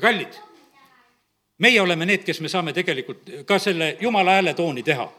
[0.00, 0.34] kallid,
[1.58, 5.12] meie oleme need, kes me saame tegelikult ka selle jumala hääletooni teha.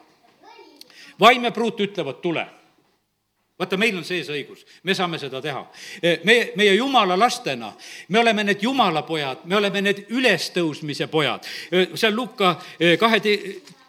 [1.19, 2.45] vaim ja pruut ütlevad tule
[3.59, 5.61] vaata, meil on sees õigus, me saame seda teha.
[6.01, 7.73] E, me, meie jumala lastena,
[8.09, 11.45] me oleme need jumala pojad, me oleme need ülestõusmise pojad.
[11.69, 13.21] E, seal Luka e, kahe,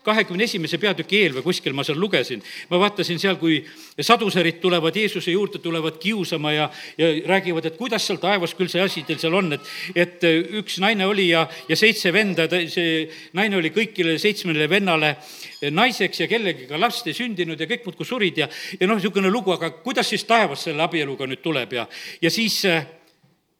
[0.04, 3.60] kahekümne esimese peatüki eel või kuskil ma seal lugesin, ma vaatasin seal, kui
[3.98, 6.68] saduserid tulevad Jeesuse juurde, tulevad kiusama ja,
[7.00, 10.26] ja räägivad, et kuidas seal taevas küll see asi teil seal on, et, et
[10.60, 15.14] üks naine oli ja, ja seitse venda, see naine oli kõigile seitsmele vennale
[15.72, 19.54] naiseks ja kellegiga last ei sündinud ja kõik muudkui surid ja, ja noh, niisugune lugu,
[19.56, 21.88] aga kuidas siis taevas selle abieluga nüüd tuleb ja,
[22.20, 22.60] ja siis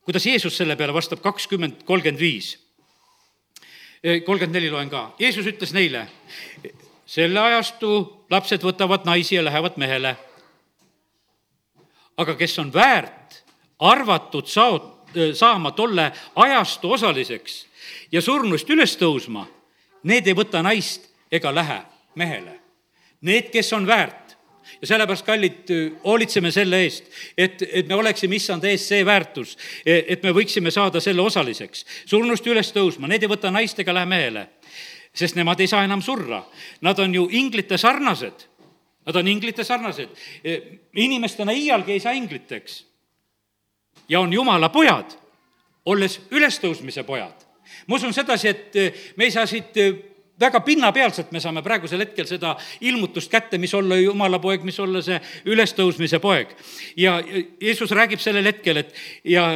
[0.04, 2.54] kuidas Jeesus selle peale vastab, kakskümmend, kolmkümmend viis
[4.04, 5.14] kolmkümmend neli loen ka.
[5.18, 6.06] Jeesus ütles neile,
[7.06, 7.90] selle ajastu
[8.30, 10.16] lapsed võtavad naisi ja lähevad mehele.
[12.16, 13.42] aga kes on väärt
[13.78, 17.66] arvatud saot-, saama tolle ajastu osaliseks
[18.12, 19.46] ja surnust üles tõusma,
[20.02, 21.80] need ei võta naist ega lähe
[22.14, 22.60] mehele.
[23.20, 24.23] Need, kes on väärt,
[24.84, 25.70] ja sellepärast, kallid,
[26.04, 27.06] hoolitseme selle eest,
[27.38, 29.54] et, et me oleksime issand ees see väärtus,
[29.86, 31.86] et me võiksime saada selle osaliseks.
[32.04, 34.42] surnust üles tõusma, need ei võta naist ega lähe mehele,
[35.16, 36.42] sest nemad ei saa enam surra.
[36.84, 38.44] Nad on ju inglite sarnased.
[39.06, 40.08] Nad on inglite sarnased.
[40.96, 42.84] inimestena iialgi ei saa ingliteks.
[44.08, 45.16] ja on jumala pojad,
[45.84, 47.46] olles ülestõusmise pojad.
[47.86, 48.72] ma usun sedasi, et
[49.16, 49.72] me ei saa siit
[50.40, 55.02] väga pinnapealselt me saame praegusel hetkel seda ilmutust kätte, mis olla jumala poeg, mis olla
[55.02, 56.56] see ülestõusmise poeg.
[56.96, 57.20] ja
[57.60, 58.94] Jeesus räägib sellel hetkel, et
[59.24, 59.46] ja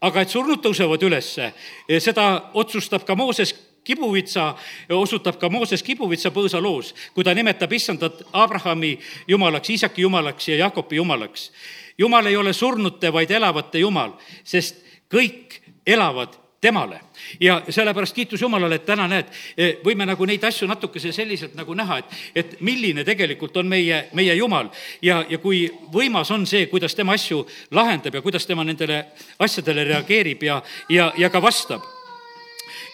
[0.00, 1.52] aga et surnud tõusevad ülesse,
[1.98, 4.54] seda otsustab ka Mooses kibuvitsa,
[4.94, 8.96] osutab ka Mooses kibuvitsa põõsaloos, kui ta nimetab issandat Abrahami
[9.28, 11.50] jumalaks, Iisaki jumalaks ja Jakobi jumalaks.
[11.98, 14.14] jumal ei ole surnute, vaid elavate jumal,
[14.44, 14.80] sest
[15.12, 17.00] kõik elavad temale.
[17.40, 19.26] ja sellepärast kiitus Jumalale, et täna näed,
[19.58, 24.04] e, võime nagu neid asju natukese selliselt nagu näha, et, et milline tegelikult on meie,
[24.14, 24.70] meie Jumal
[25.02, 27.42] ja, ja kui võimas on see, kuidas tema asju
[27.74, 29.00] lahendab ja kuidas tema nendele
[29.42, 31.82] asjadele reageerib ja, ja, ja ka vastab.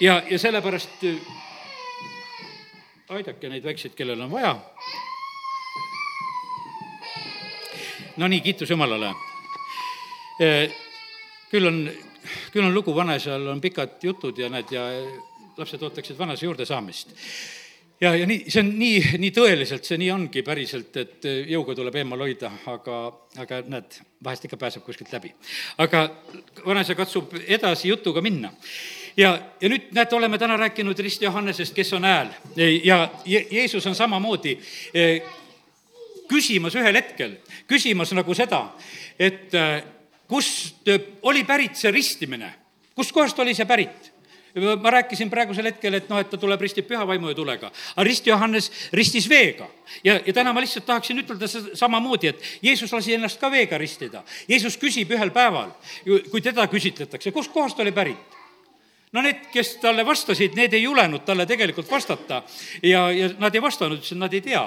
[0.00, 1.14] ja, ja sellepärast e,
[3.08, 4.56] aidake neid väikseid, kellel on vaja.
[8.16, 9.12] Nonii, kiitus Jumalale.
[10.40, 10.70] E,
[11.52, 11.84] küll on
[12.52, 14.88] küll on lugu vanaisal, on pikad jutud ja need ja
[15.58, 17.16] lapsed ootaksid vanaisa juurdesaamist
[18.00, 21.98] ja, ja nii, see on nii, nii tõeliselt, see nii ongi päriselt, et jõuga tuleb
[22.00, 23.00] eemal hoida, aga,
[23.42, 25.32] aga näed, vahest ikka pääseb kuskilt läbi.
[25.78, 26.04] aga
[26.66, 28.52] vanaisa katsub edasi jutuga minna.
[29.16, 32.32] ja, ja nüüd näete, oleme täna rääkinud Rist Johannesest, kes on hääl
[32.84, 34.58] ja Je Jeesus on samamoodi
[34.94, 35.22] eh,
[36.28, 38.68] küsimas ühel hetkel, küsimas nagu seda,
[39.18, 39.82] et eh,
[40.28, 40.88] kust
[41.22, 42.52] oli pärit see ristimine,
[42.94, 44.12] kustkohast oli see pärit?
[44.82, 48.04] ma rääkisin praegusel hetkel, et noh, et ta tuleb, ristib püha vaimu ja tulega, aga
[48.06, 49.68] rist Johannes ristis veega.
[50.04, 54.24] ja, ja täna ma lihtsalt tahaksin ütelda samamoodi, et Jeesus lasi ennast ka veega ristida.
[54.48, 55.70] Jeesus küsib ühel päeval,
[56.30, 58.36] kui teda küsitletakse, kustkohast oli pärit
[59.12, 62.42] no need, kes talle vastasid, need ei julenud talle tegelikult vastata
[62.82, 64.64] ja, ja nad ei vastanud, ütlesid, nad ei tea.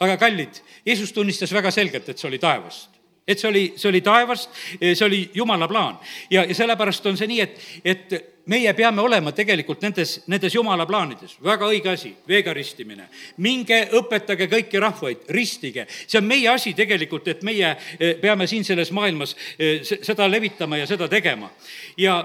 [0.00, 2.99] aga kallid, Jeesus tunnistas väga selgelt, et see oli taevast
[3.30, 5.98] et see oli, see oli taevast, see oli jumala plaan.
[6.30, 10.86] ja, ja sellepärast on see nii, et, et meie peame olema tegelikult nendes, nendes jumala
[10.88, 13.08] plaanides, väga õige asi, veega ristimine.
[13.38, 18.64] minge õpetage kõiki rahvaid, ristige, see on meie asi tegelikult, et meie eh, peame siin
[18.66, 21.50] selles maailmas eh, seda levitama ja seda tegema.
[21.96, 22.22] ja,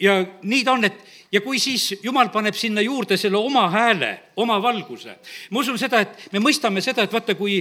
[0.00, 4.10] ja nii ta on, et ja kui siis Jumal paneb sinna juurde selle oma hääle,
[4.36, 5.14] oma valguse,
[5.50, 7.58] ma usun seda, et me mõistame seda, et vaata, kui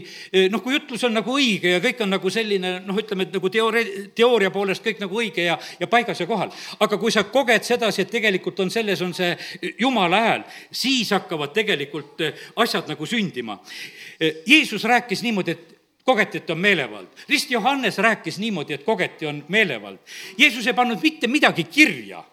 [0.52, 3.52] noh, kui ütlus on nagu õige ja kõik on nagu selline noh, ütleme, et nagu
[3.52, 6.52] teooria, teooria poolest kõik nagu õige ja, ja paigas ja kohal.
[6.80, 9.36] aga kui sa koged sedasi, et tegelikult on selles, on see
[9.80, 12.24] Jumala hääl, siis hakkavad tegelikult
[12.60, 13.60] asjad nagu sündima.
[14.48, 17.08] Jeesus rääkis niimoodi, et kogeti, et on meelevald.
[17.30, 19.98] rist Johannes rääkis niimoodi, et kogeti on meelevald.
[20.38, 22.24] Jeesus ei pannud mitte midagi kirja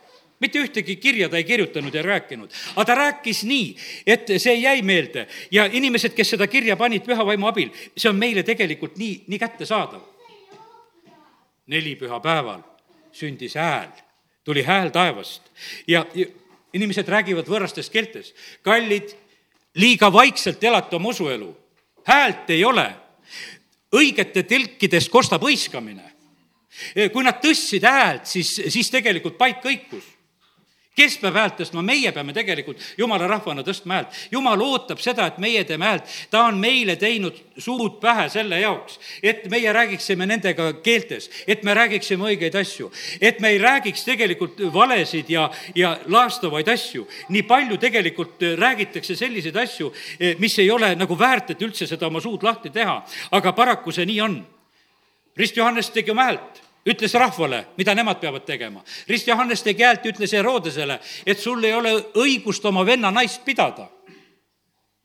[0.41, 4.83] mitte ühtegi kirja ta ei kirjutanud ja rääkinud, aga ta rääkis nii, et see jäi
[4.83, 5.27] meelde.
[5.51, 9.39] Ja inimesed, kes seda kirja panid püha vaimu abil, see on meile tegelikult nii, nii
[9.39, 10.03] kättesaadav.
[11.69, 12.63] nelipühapäeval
[13.13, 13.89] sündis hääl,
[14.45, 15.43] tuli hääl taevast.
[15.87, 16.27] Ja, ja
[16.73, 18.35] inimesed räägivad võõrastes keeltes.
[18.63, 19.13] kallid,
[19.75, 21.57] liiga vaikselt elate oma usuelu,
[22.05, 22.87] häält ei ole.
[23.93, 26.15] Õigete telkidest kostab hõiskamine.
[27.13, 30.18] kui nad tõstsid häält, siis, siis tegelikult paik kõikus
[30.99, 34.17] kes peab häält tõstma, meie peame tegelikult jumala rahvana tõstma häält.
[34.33, 36.05] jumal ootab seda, et meie teeme häält.
[36.31, 41.75] ta on meile teinud suud pähe selle jaoks, et meie räägiksime nendega keeltes, et me
[41.75, 47.07] räägiksime õigeid asju, et me ei räägiks tegelikult valesid ja, ja laastavaid asju.
[47.29, 49.93] nii palju tegelikult räägitakse selliseid asju,
[50.39, 54.07] mis ei ole nagu väärt, et üldse seda oma suud lahti teha, aga paraku see
[54.07, 54.41] nii on.
[55.39, 58.85] Rist Johannes tegi oma häält ütles rahvale, mida nemad peavad tegema.
[59.09, 63.89] rist Johannes tegi häält, ütles Herodesele, et sul ei ole õigust oma venna naist pidada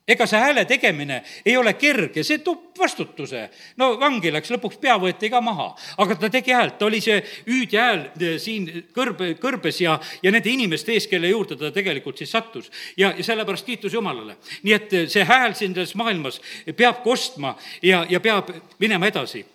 [0.08, 3.46] ega see hääle tegemine ei ole kerge, see toob vastutuse.
[3.80, 5.70] no vangi läks, lõpuks pea võeti ka maha,
[6.04, 10.32] aga ta tegi häält, ta oli see hüüdja hääl eh, siin kõrbe, kõrbes ja, ja
[10.32, 12.70] nende inimeste ees, kelle juurde ta tegelikult siis sattus.
[12.98, 14.38] ja, ja sellepärast kiitus Jumalale.
[14.64, 16.42] nii et see hääl siin selles maailmas
[16.76, 19.46] peab kostma ja, ja peab minema edasi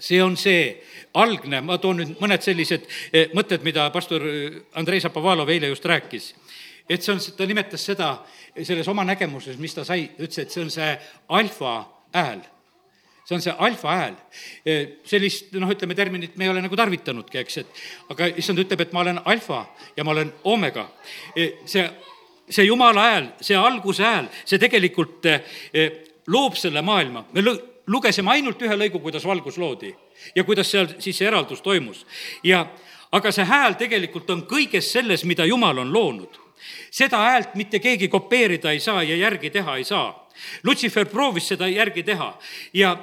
[0.00, 0.74] see on see
[1.14, 5.86] algne, ma toon nüüd mõned sellised eh, mõtted, mida pastor eh, Andrei Zapovalov eile just
[5.86, 6.34] rääkis.
[6.88, 8.14] et see on, ta nimetas seda
[8.56, 10.90] selles oma nägemuses, mis ta sai, ütles, et see on see
[11.28, 11.74] alfa
[12.14, 12.42] hääl
[13.24, 14.14] see on see alfa hääl.
[14.66, 18.80] Eh, sellist, noh, ütleme terminit me ei ole nagu tarvitanudki, eks, et aga issand ütleb,
[18.82, 20.88] et ma olen alfa ja ma olen oomega.
[21.64, 21.84] see,
[22.50, 25.28] see jumala hääl, see alguse hääl, see tegelikult
[26.26, 27.28] loob selle maailma.
[27.32, 27.44] me
[27.90, 29.90] lugesime ainult ühe lõigu, kuidas valgus loodi
[30.34, 32.06] ja kuidas seal siis see eraldus toimus.
[32.44, 32.66] ja
[33.12, 36.38] aga see hääl tegelikult on kõiges selles, mida Jumal on loonud.
[36.90, 40.28] seda häält mitte keegi kopeerida ei saa ja järgi teha ei saa.
[40.64, 42.38] Lutsifer proovis seda järgi teha
[42.74, 42.96] ja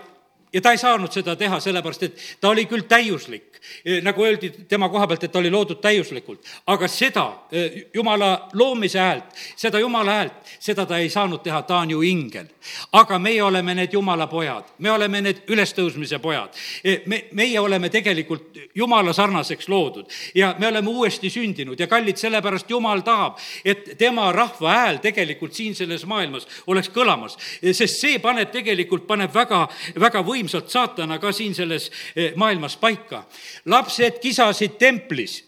[0.54, 4.50] ja ta ei saanud seda teha, sellepärast et ta oli küll täiuslik, e, nagu öeldi
[4.70, 9.80] tema koha pealt, et ta oli loodud täiuslikult, aga seda e, jumala loomise häält, seda
[9.84, 12.48] jumala häält, seda ta ei saanud teha, ta on ju ingel.
[12.92, 16.56] aga meie oleme need jumala pojad, me oleme need ülestõusmise pojad.
[16.84, 20.10] E, me, meie oleme tegelikult jumala sarnaseks loodud.
[20.36, 21.80] Ja me oleme uuesti sündinud.
[21.80, 27.38] Ja kallid, sellepärast jumal tahab, et tema rahva hääl tegelikult siin selles maailmas oleks kõlamas,
[27.64, 29.64] sest see paneb tegelikult, paneb väga,
[29.96, 33.26] väga võimsalt võimsalt saatana ka siin selles eh, maailmas paika.
[33.66, 35.44] lapsed kisasid templis.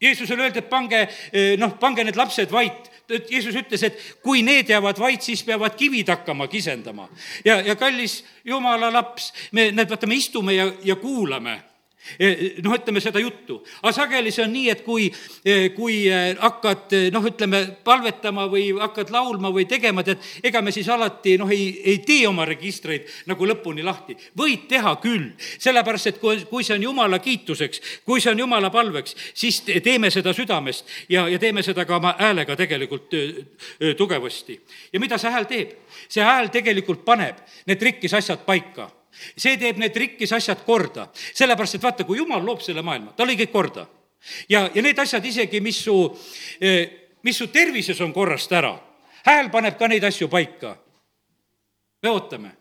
[0.00, 4.68] Jeesusele öeldi, et pange, eh, noh, pange need lapsed vait Jeesus ütles, et kui need
[4.70, 7.08] jäävad vait, siis peavad kivid hakkama kisendama.
[7.44, 11.58] ja, ja kallis jumala laps, me, näed, vaata, me istume ja, ja kuulame
[12.64, 13.60] noh, ütleme seda juttu.
[13.82, 15.08] aga sageli see on nii, et kui,
[15.44, 20.72] e, kui e, hakkad noh, ütleme palvetama või hakkad laulma või tegema, tead, ega me
[20.74, 24.16] siis alati noh, ei, ei tee oma registreid nagu lõpuni lahti.
[24.38, 28.70] võid teha küll, sellepärast et kui, kui see on jumala kiituseks, kui see on jumala
[28.70, 33.12] palveks, siis teeme seda südamest ja, ja teeme seda ka oma häälega tegelikult
[33.96, 34.60] tugevasti.
[34.92, 35.76] ja mida see hääl teeb?
[36.08, 38.88] see hääl tegelikult paneb need rikkis asjad paika
[39.36, 43.26] see teeb need rikkis asjad korda, sellepärast et vaata, kui jumal loob selle maailma, ta
[43.26, 43.86] lõi kõik korda.
[44.48, 45.96] ja, ja need asjad isegi, mis su,
[46.60, 48.74] eh, mis su tervises on korrast ära,
[49.26, 50.76] hääl paneb ka neid asju paika.
[52.02, 52.56] me ootame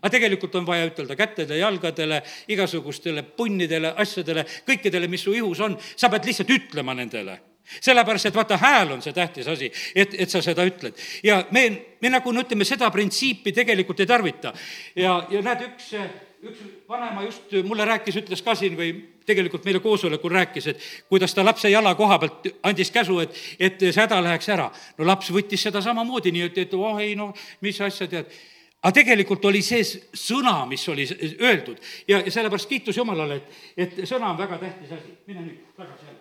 [0.00, 5.76] aga tegelikult on vaja ütelda kätele, jalgadele, igasugustele punnidele, asjadele, kõikidele, mis su ihus on,
[5.96, 7.49] sa pead lihtsalt ütlema nendele
[7.80, 10.98] sellepärast, et vaata, hääl on see tähtis asi, et, et sa seda ütled.
[11.24, 11.64] ja me,
[12.00, 14.52] me nagu no ütleme, seda printsiipi tegelikult ei tarvita.
[14.96, 15.94] ja, ja näed, üks,
[16.42, 18.92] üks vanema just mulle rääkis, ütles ka siin või
[19.26, 23.82] tegelikult meile koosolekul rääkis, et kuidas ta lapse jala koha pealt andis käsu, et, et
[23.90, 24.70] see häda läheks ära.
[24.98, 28.32] no laps võttis seda samamoodi, nii et, et oh ei noh, mis asja tead
[28.80, 29.84] aga tegelikult oli see
[30.16, 31.04] sõna, mis oli
[31.36, 31.76] öeldud
[32.08, 35.16] ja, ja sellepärast kiitus Jumalale, et, et sõna on väga tähtis asi.
[35.28, 36.20] mine nüüd tagasi jälle.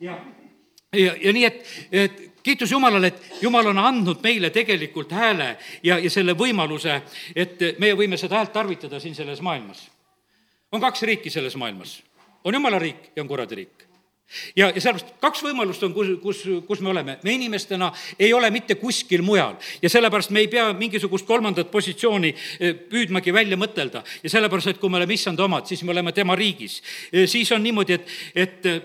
[0.00, 0.16] ja
[0.92, 5.98] ja, ja nii, et, et kiitus Jumalale, et Jumal on andnud meile tegelikult hääle ja,
[5.98, 7.00] ja selle võimaluse,
[7.36, 9.88] et meie võime seda häält tarvitada siin selles maailmas.
[10.72, 12.02] on kaks riiki selles maailmas,
[12.44, 13.86] on Jumala riik ja on kuradi riik.
[14.56, 17.18] ja, ja sellepärast kaks võimalust on, kus, kus, kus me oleme.
[17.22, 22.34] me inimestena ei ole mitte kuskil mujal ja sellepärast me ei pea mingisugust kolmandat positsiooni
[22.60, 26.12] eh, püüdmagi välja mõtelda ja sellepärast, et kui me oleme issanda omad, siis me oleme
[26.12, 26.82] tema riigis.
[27.12, 28.80] Eh, siis on niimoodi, et, et eh,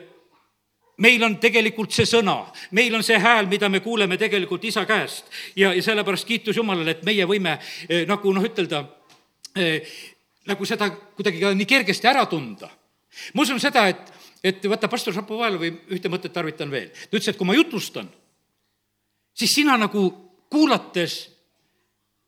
[0.97, 2.37] meil on tegelikult see sõna,
[2.71, 6.95] meil on see hääl, mida me kuuleme tegelikult isa käest ja, ja sellepärast kiitus Jumalale,
[6.95, 7.57] et meie võime
[8.07, 8.85] nagu noh, ütelda
[10.45, 12.69] nagu seda kuidagi ka nii kergesti ära tunda.
[13.33, 14.13] ma usun seda, et
[14.45, 16.91] et vaata, pastor Šapovalov ühte mõtet tarvitan veel.
[16.93, 18.09] ta ütles, et kui ma jutlustan,
[19.33, 20.05] siis sina nagu
[20.51, 21.17] kuulates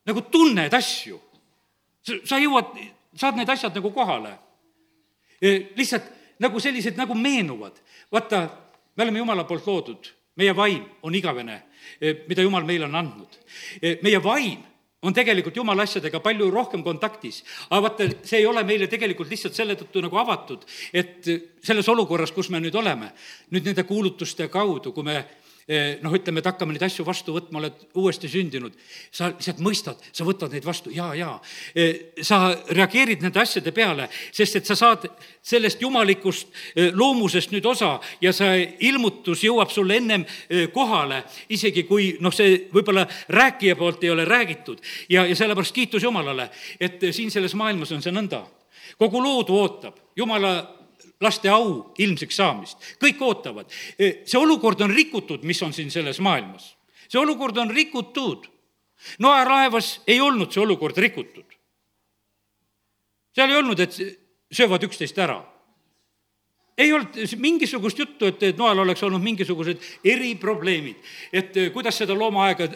[0.08, 1.20] nagu tunned asju.
[2.24, 2.74] sa jõuad,
[3.16, 4.38] saad need asjad nagu kohale.
[5.42, 6.06] E, lihtsalt
[6.40, 7.80] nagu sellised nagu meenuvad.
[8.12, 8.48] vaata,
[8.96, 11.62] me oleme Jumala poolt loodud, meie vaim on igavene,
[12.02, 13.40] e, mida Jumal meile on andnud.
[13.82, 14.64] E, meie vaim
[15.02, 17.44] on tegelikult jumala asjadega palju rohkem kontaktis.
[17.70, 21.26] aga vaata, see ei ole meile tegelikult lihtsalt selle tõttu nagu avatud, et
[21.64, 23.12] selles olukorras, kus me nüüd oleme,
[23.52, 25.47] nüüd nende kuulutuste kaudu, kui me Eh,
[26.02, 28.76] noh, ütleme, et hakkame neid asju vastu võtma, oled uuesti sündinud,
[29.12, 31.34] sa lihtsalt mõistad, sa võtad neid vastu ja, ja.
[31.76, 35.10] Eh, sa reageerid nende asjade peale, sest et sa saad
[35.44, 40.24] sellest jumalikust eh, loomusest nüüd osa ja see ilmutus jõuab sulle ennem
[40.74, 43.04] kohale, isegi kui noh, see võib-olla
[43.36, 44.80] rääkija poolt ei ole räägitud.
[45.10, 46.50] ja, ja sellepärast kiitus Jumalale,
[46.80, 48.46] et siin selles maailmas on see nõnda.
[48.98, 50.77] kogu loodu ootab Jumala
[51.22, 53.72] laste au ilmsiks saamist, kõik ootavad.
[53.98, 56.76] E, see olukord on rikutud, mis on siin selles maailmas.
[57.08, 58.48] see olukord on rikutud.
[59.20, 61.46] Noa laevas ei olnud see olukord rikutud.
[63.36, 63.94] seal ei olnud, et
[64.52, 65.44] söövad üksteist ära
[66.78, 71.00] ei olnud mingisugust juttu, et, et noal oleks olnud mingisugused eriprobleemid,
[71.34, 72.68] et e, kuidas seda loomaaega,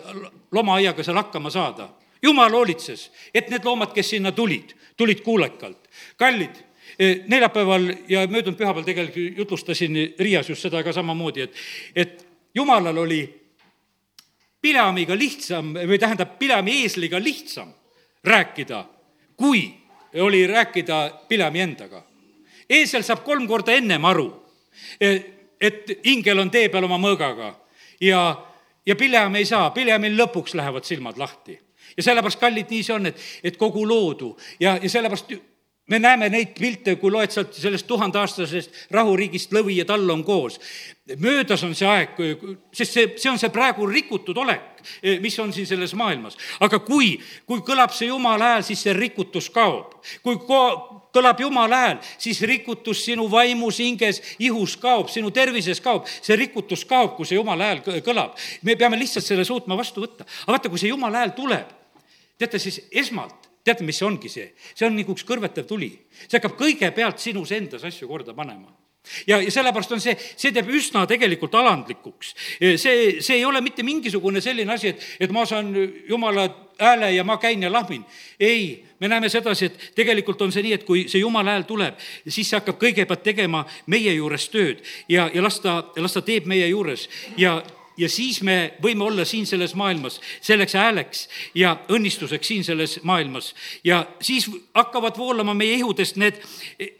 [0.52, 1.90] loomaaiaga seal hakkama saada.
[2.22, 5.90] jumal hoolitses, et need loomad, kes sinna tulid, tulid kuulekalt.
[6.18, 6.71] kallid Eh,
[7.28, 11.56] neljapäeval ja möödunud pühapäeval tegelikult jutlustasin Riias just seda ka samamoodi, et,
[11.96, 13.22] et jumalal oli
[14.62, 17.72] Pileamiga lihtsam või tähendab, Pileami eesliga lihtsam
[18.24, 18.84] rääkida,
[19.36, 19.64] kui
[20.22, 22.04] oli rääkida Pileami endaga.
[22.70, 24.30] eesel saab kolm korda ennem aru,
[25.00, 25.24] eh,
[25.62, 27.56] et ingel on tee peal oma mõõgaga
[28.02, 28.46] ja,
[28.86, 31.60] ja Pileam ei saa, Pileamil lõpuks lähevad silmad lahti
[31.98, 35.34] ja sellepärast, kallid, nii see on, et, et kogu loodu ja, ja sellepärast
[35.92, 40.60] me näeme neid pilte, kui loed sealt sellest tuhandeaastasest rahuriigist, lõvi ja tall on koos.
[41.20, 42.16] möödas on see aeg,
[42.72, 44.80] sest see, see on see praegu rikutud olek,
[45.20, 46.38] mis on siin selles maailmas.
[46.60, 50.00] aga kui, kui kõlab see jumala hääl, siis see rikutus kaob.
[50.24, 56.08] kui ko-, kõlab jumala hääl, siis rikutus sinu vaimus, hinges, ihus kaob, sinu tervises kaob,
[56.22, 58.40] see rikutus kaob, kui see jumala hääl kõlab.
[58.64, 60.24] me peame lihtsalt selle suutma vastu võtta.
[60.24, 61.80] aga vaata, kui see jumala hääl tuleb,
[62.40, 64.52] teate siis esmalt teate, mis see ongi see?
[64.74, 65.92] see on nagu üks kõrvetav tuli.
[66.28, 68.72] see hakkab kõigepealt sinus endas asju korda panema
[69.28, 72.34] ja, ja sellepärast on see, see teeb üsna tegelikult alandlikuks.
[72.60, 75.74] see, see ei ole mitte mingisugune selline asi, et, et ma saan
[76.10, 76.48] jumala
[76.82, 78.06] hääle ja ma käin ja lahmin.
[78.40, 82.00] ei, me näeme sedasi, et tegelikult on see nii, et kui see jumala hääl tuleb,
[82.28, 86.50] siis see hakkab kõigepealt tegema meie juures tööd ja, ja las ta, las ta teeb
[86.50, 87.60] meie juures ja
[88.02, 93.54] ja siis me võime olla siin selles maailmas selleks hääleks ja õnnistuseks siin selles maailmas.
[93.84, 96.42] ja siis hakkavad voolama meie ihudest need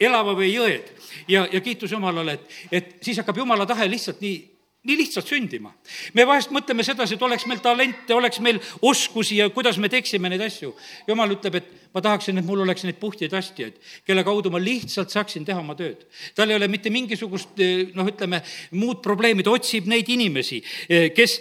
[0.00, 0.94] elava vee jõed
[1.28, 4.51] ja, ja kiitus Jumalale, et, et siis hakkab Jumala tahe lihtsalt nii
[4.82, 5.70] nii lihtsalt sündima.
[6.14, 10.28] me vahest mõtleme sedasi, et oleks meil talente, oleks meil oskusi ja kuidas me teeksime
[10.28, 10.74] neid asju.
[11.06, 15.14] jumal ütleb, et ma tahaksin, et mul oleks neid puhtaid astjaid, kelle kaudu ma lihtsalt
[15.14, 16.02] saaksin teha oma tööd.
[16.34, 17.62] tal ei ole mitte mingisugust
[17.94, 20.58] noh, ütleme muud probleemi, ta otsib neid inimesi,
[21.14, 21.38] kes,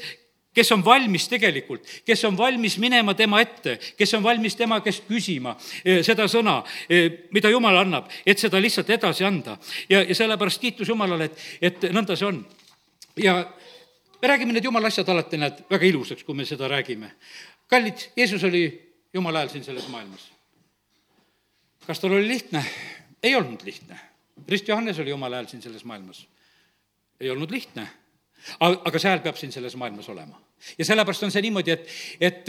[0.53, 5.09] kes on valmis tegelikult, kes on valmis minema tema ette, kes on valmis tema käest
[5.09, 5.57] küsima
[6.05, 6.59] seda sõna,
[7.33, 9.57] mida Jumal annab, et seda lihtsalt edasi anda.
[9.89, 12.43] ja, ja sellepärast kiitus Jumalale, et, et nõnda see on
[13.17, 13.53] ja
[14.21, 17.11] me räägime need jumala asjad alati, näed, väga ilusaks, kui me seda räägime.
[17.67, 20.31] kallid, Jeesus oli jumala hääl siin selles maailmas.
[21.87, 22.65] kas tal oli lihtne?
[23.23, 23.99] ei olnud lihtne.
[24.49, 26.27] Rist Johannes oli jumala hääl siin selles maailmas.
[27.19, 27.87] ei olnud lihtne.
[28.59, 30.41] aga see hääl peab siin selles maailmas olema.
[30.77, 31.87] ja sellepärast on see niimoodi, et,
[32.21, 32.45] et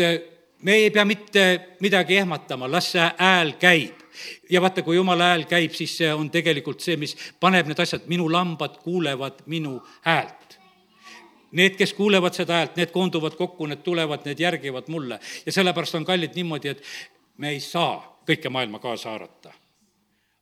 [0.62, 4.02] me ei pea mitte midagi ehmatama, las see hääl käib
[4.50, 8.04] ja vaata, kui jumala hääl käib, siis see on tegelikult see, mis paneb need asjad,
[8.12, 10.41] minu lambad kuulevad minu häält.
[11.52, 15.98] Need, kes kuulevad seda häält, need koonduvad kokku, need tulevad, need järgivad mulle ja sellepärast
[15.98, 16.82] on kallid niimoodi, et
[17.36, 19.52] me ei saa kõike maailma kaasa haarata.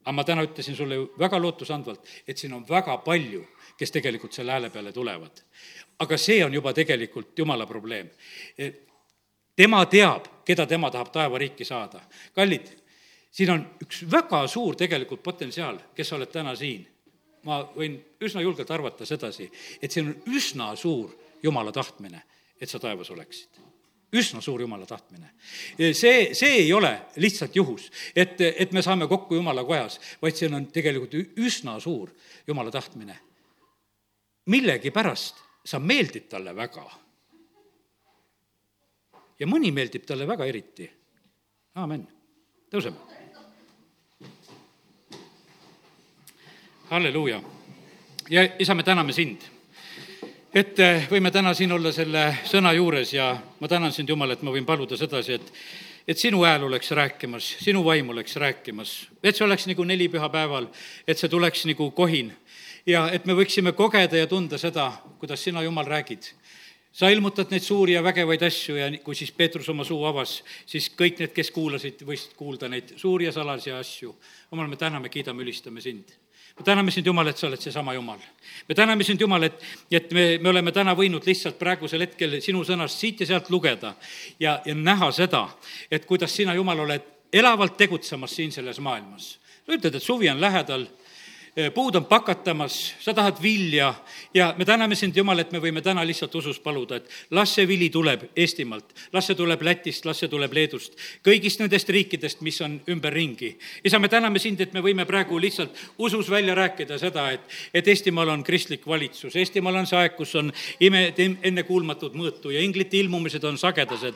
[0.00, 3.44] aga ma täna ütlesin sulle ju väga lootusandvalt, et siin on väga palju,
[3.76, 5.42] kes tegelikult selle hääle peale tulevad.
[5.98, 8.10] aga see on juba tegelikult jumala probleem.
[9.56, 12.00] tema teab, keda tema tahab taevariiki saada.
[12.34, 12.66] kallid,
[13.30, 16.86] siin on üks väga suur tegelikult potentsiaal, kes sa oled täna siin.
[17.44, 21.12] Ma võin üsna julgelt arvata sedasi, et see on üsna suur
[21.42, 22.22] jumala tahtmine,
[22.60, 23.70] et sa taevas oleksid
[24.12, 25.30] üsna suur jumala tahtmine.
[25.92, 30.50] see, see ei ole lihtsalt juhus, et, et me saame kokku jumala kojas, vaid see
[30.50, 32.10] on tegelikult üsna suur
[32.46, 33.18] jumala tahtmine.
[34.46, 36.90] millegipärast sa meeldid talle väga.
[39.38, 40.90] ja mõni meeldib talle väga eriti.
[41.74, 42.06] aamen,
[42.70, 43.19] tõuseme.
[46.90, 47.42] Halleluuja.
[48.30, 49.44] ja isa, me täname sind
[50.54, 53.30] et eh, võime täna siin olla selle sõna juures ja
[53.60, 55.52] ma tänan sind, Jumal, et ma võin paluda sedasi, et
[56.08, 60.66] et sinu hääl oleks rääkimas, sinu vaim oleks rääkimas, et see oleks nagu nelipühapäeval,
[61.06, 62.32] et see tuleks nagu kohin
[62.86, 66.32] ja et me võiksime kogeda ja tunda seda, kuidas sina, Jumal, räägid
[66.92, 70.90] sa ilmutad neid suuri ja vägevaid asju ja kui siis Peetrus oma suu avas, siis
[70.90, 74.16] kõik need, kes kuulasid, võisid kuulda neid suuri ja salajasi asju.
[74.50, 76.10] Jumal, me täname, kiidame, ülistame sind
[76.60, 78.18] me täname sind, Jumal, et sa oled seesama Jumal.
[78.68, 82.60] me täname sind, Jumal, et, et me, me oleme täna võinud lihtsalt praegusel hetkel sinu
[82.68, 83.94] sõnast siit ja sealt lugeda
[84.40, 85.46] ja, ja näha seda,
[85.90, 89.38] et kuidas sina, Jumal, oled elavalt tegutsemas siin selles maailmas.
[89.64, 90.84] sa ütled, et suvi on lähedal
[91.74, 93.94] puud on pakatamas, sa tahad vilja
[94.34, 97.66] ja me täname sind, Jumal, et me võime täna lihtsalt usus paluda, et las see
[97.68, 100.94] vili tuleb Eestimaalt, las see tuleb Lätist, las see tuleb Leedust,
[101.26, 103.56] kõigist nendest riikidest, mis on ümberringi.
[103.84, 107.40] isa, me täname sind, et me võime praegu lihtsalt usus välja rääkida seda, et,
[107.74, 112.62] et Eestimaal on kristlik valitsus, Eestimaal on see aeg, kus on ime, ennekuulmatud mõõtu ja
[112.62, 114.14] inglite ilmumised on sagedased.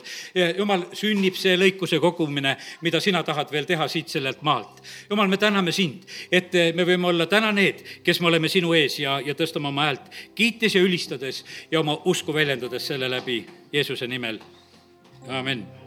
[0.57, 4.81] jumal, sünnib see lõikuse kogumine, mida sina tahad veel teha siit sellelt maalt.
[5.09, 8.73] jumal, me täname sind, et me võime olla olla täna need, kes me oleme sinu
[8.77, 13.45] ees ja, ja tõstame oma häält, kiites ja ülistades ja oma usku väljendades selle läbi
[13.73, 14.39] Jeesuse nimel.
[15.27, 15.65] amin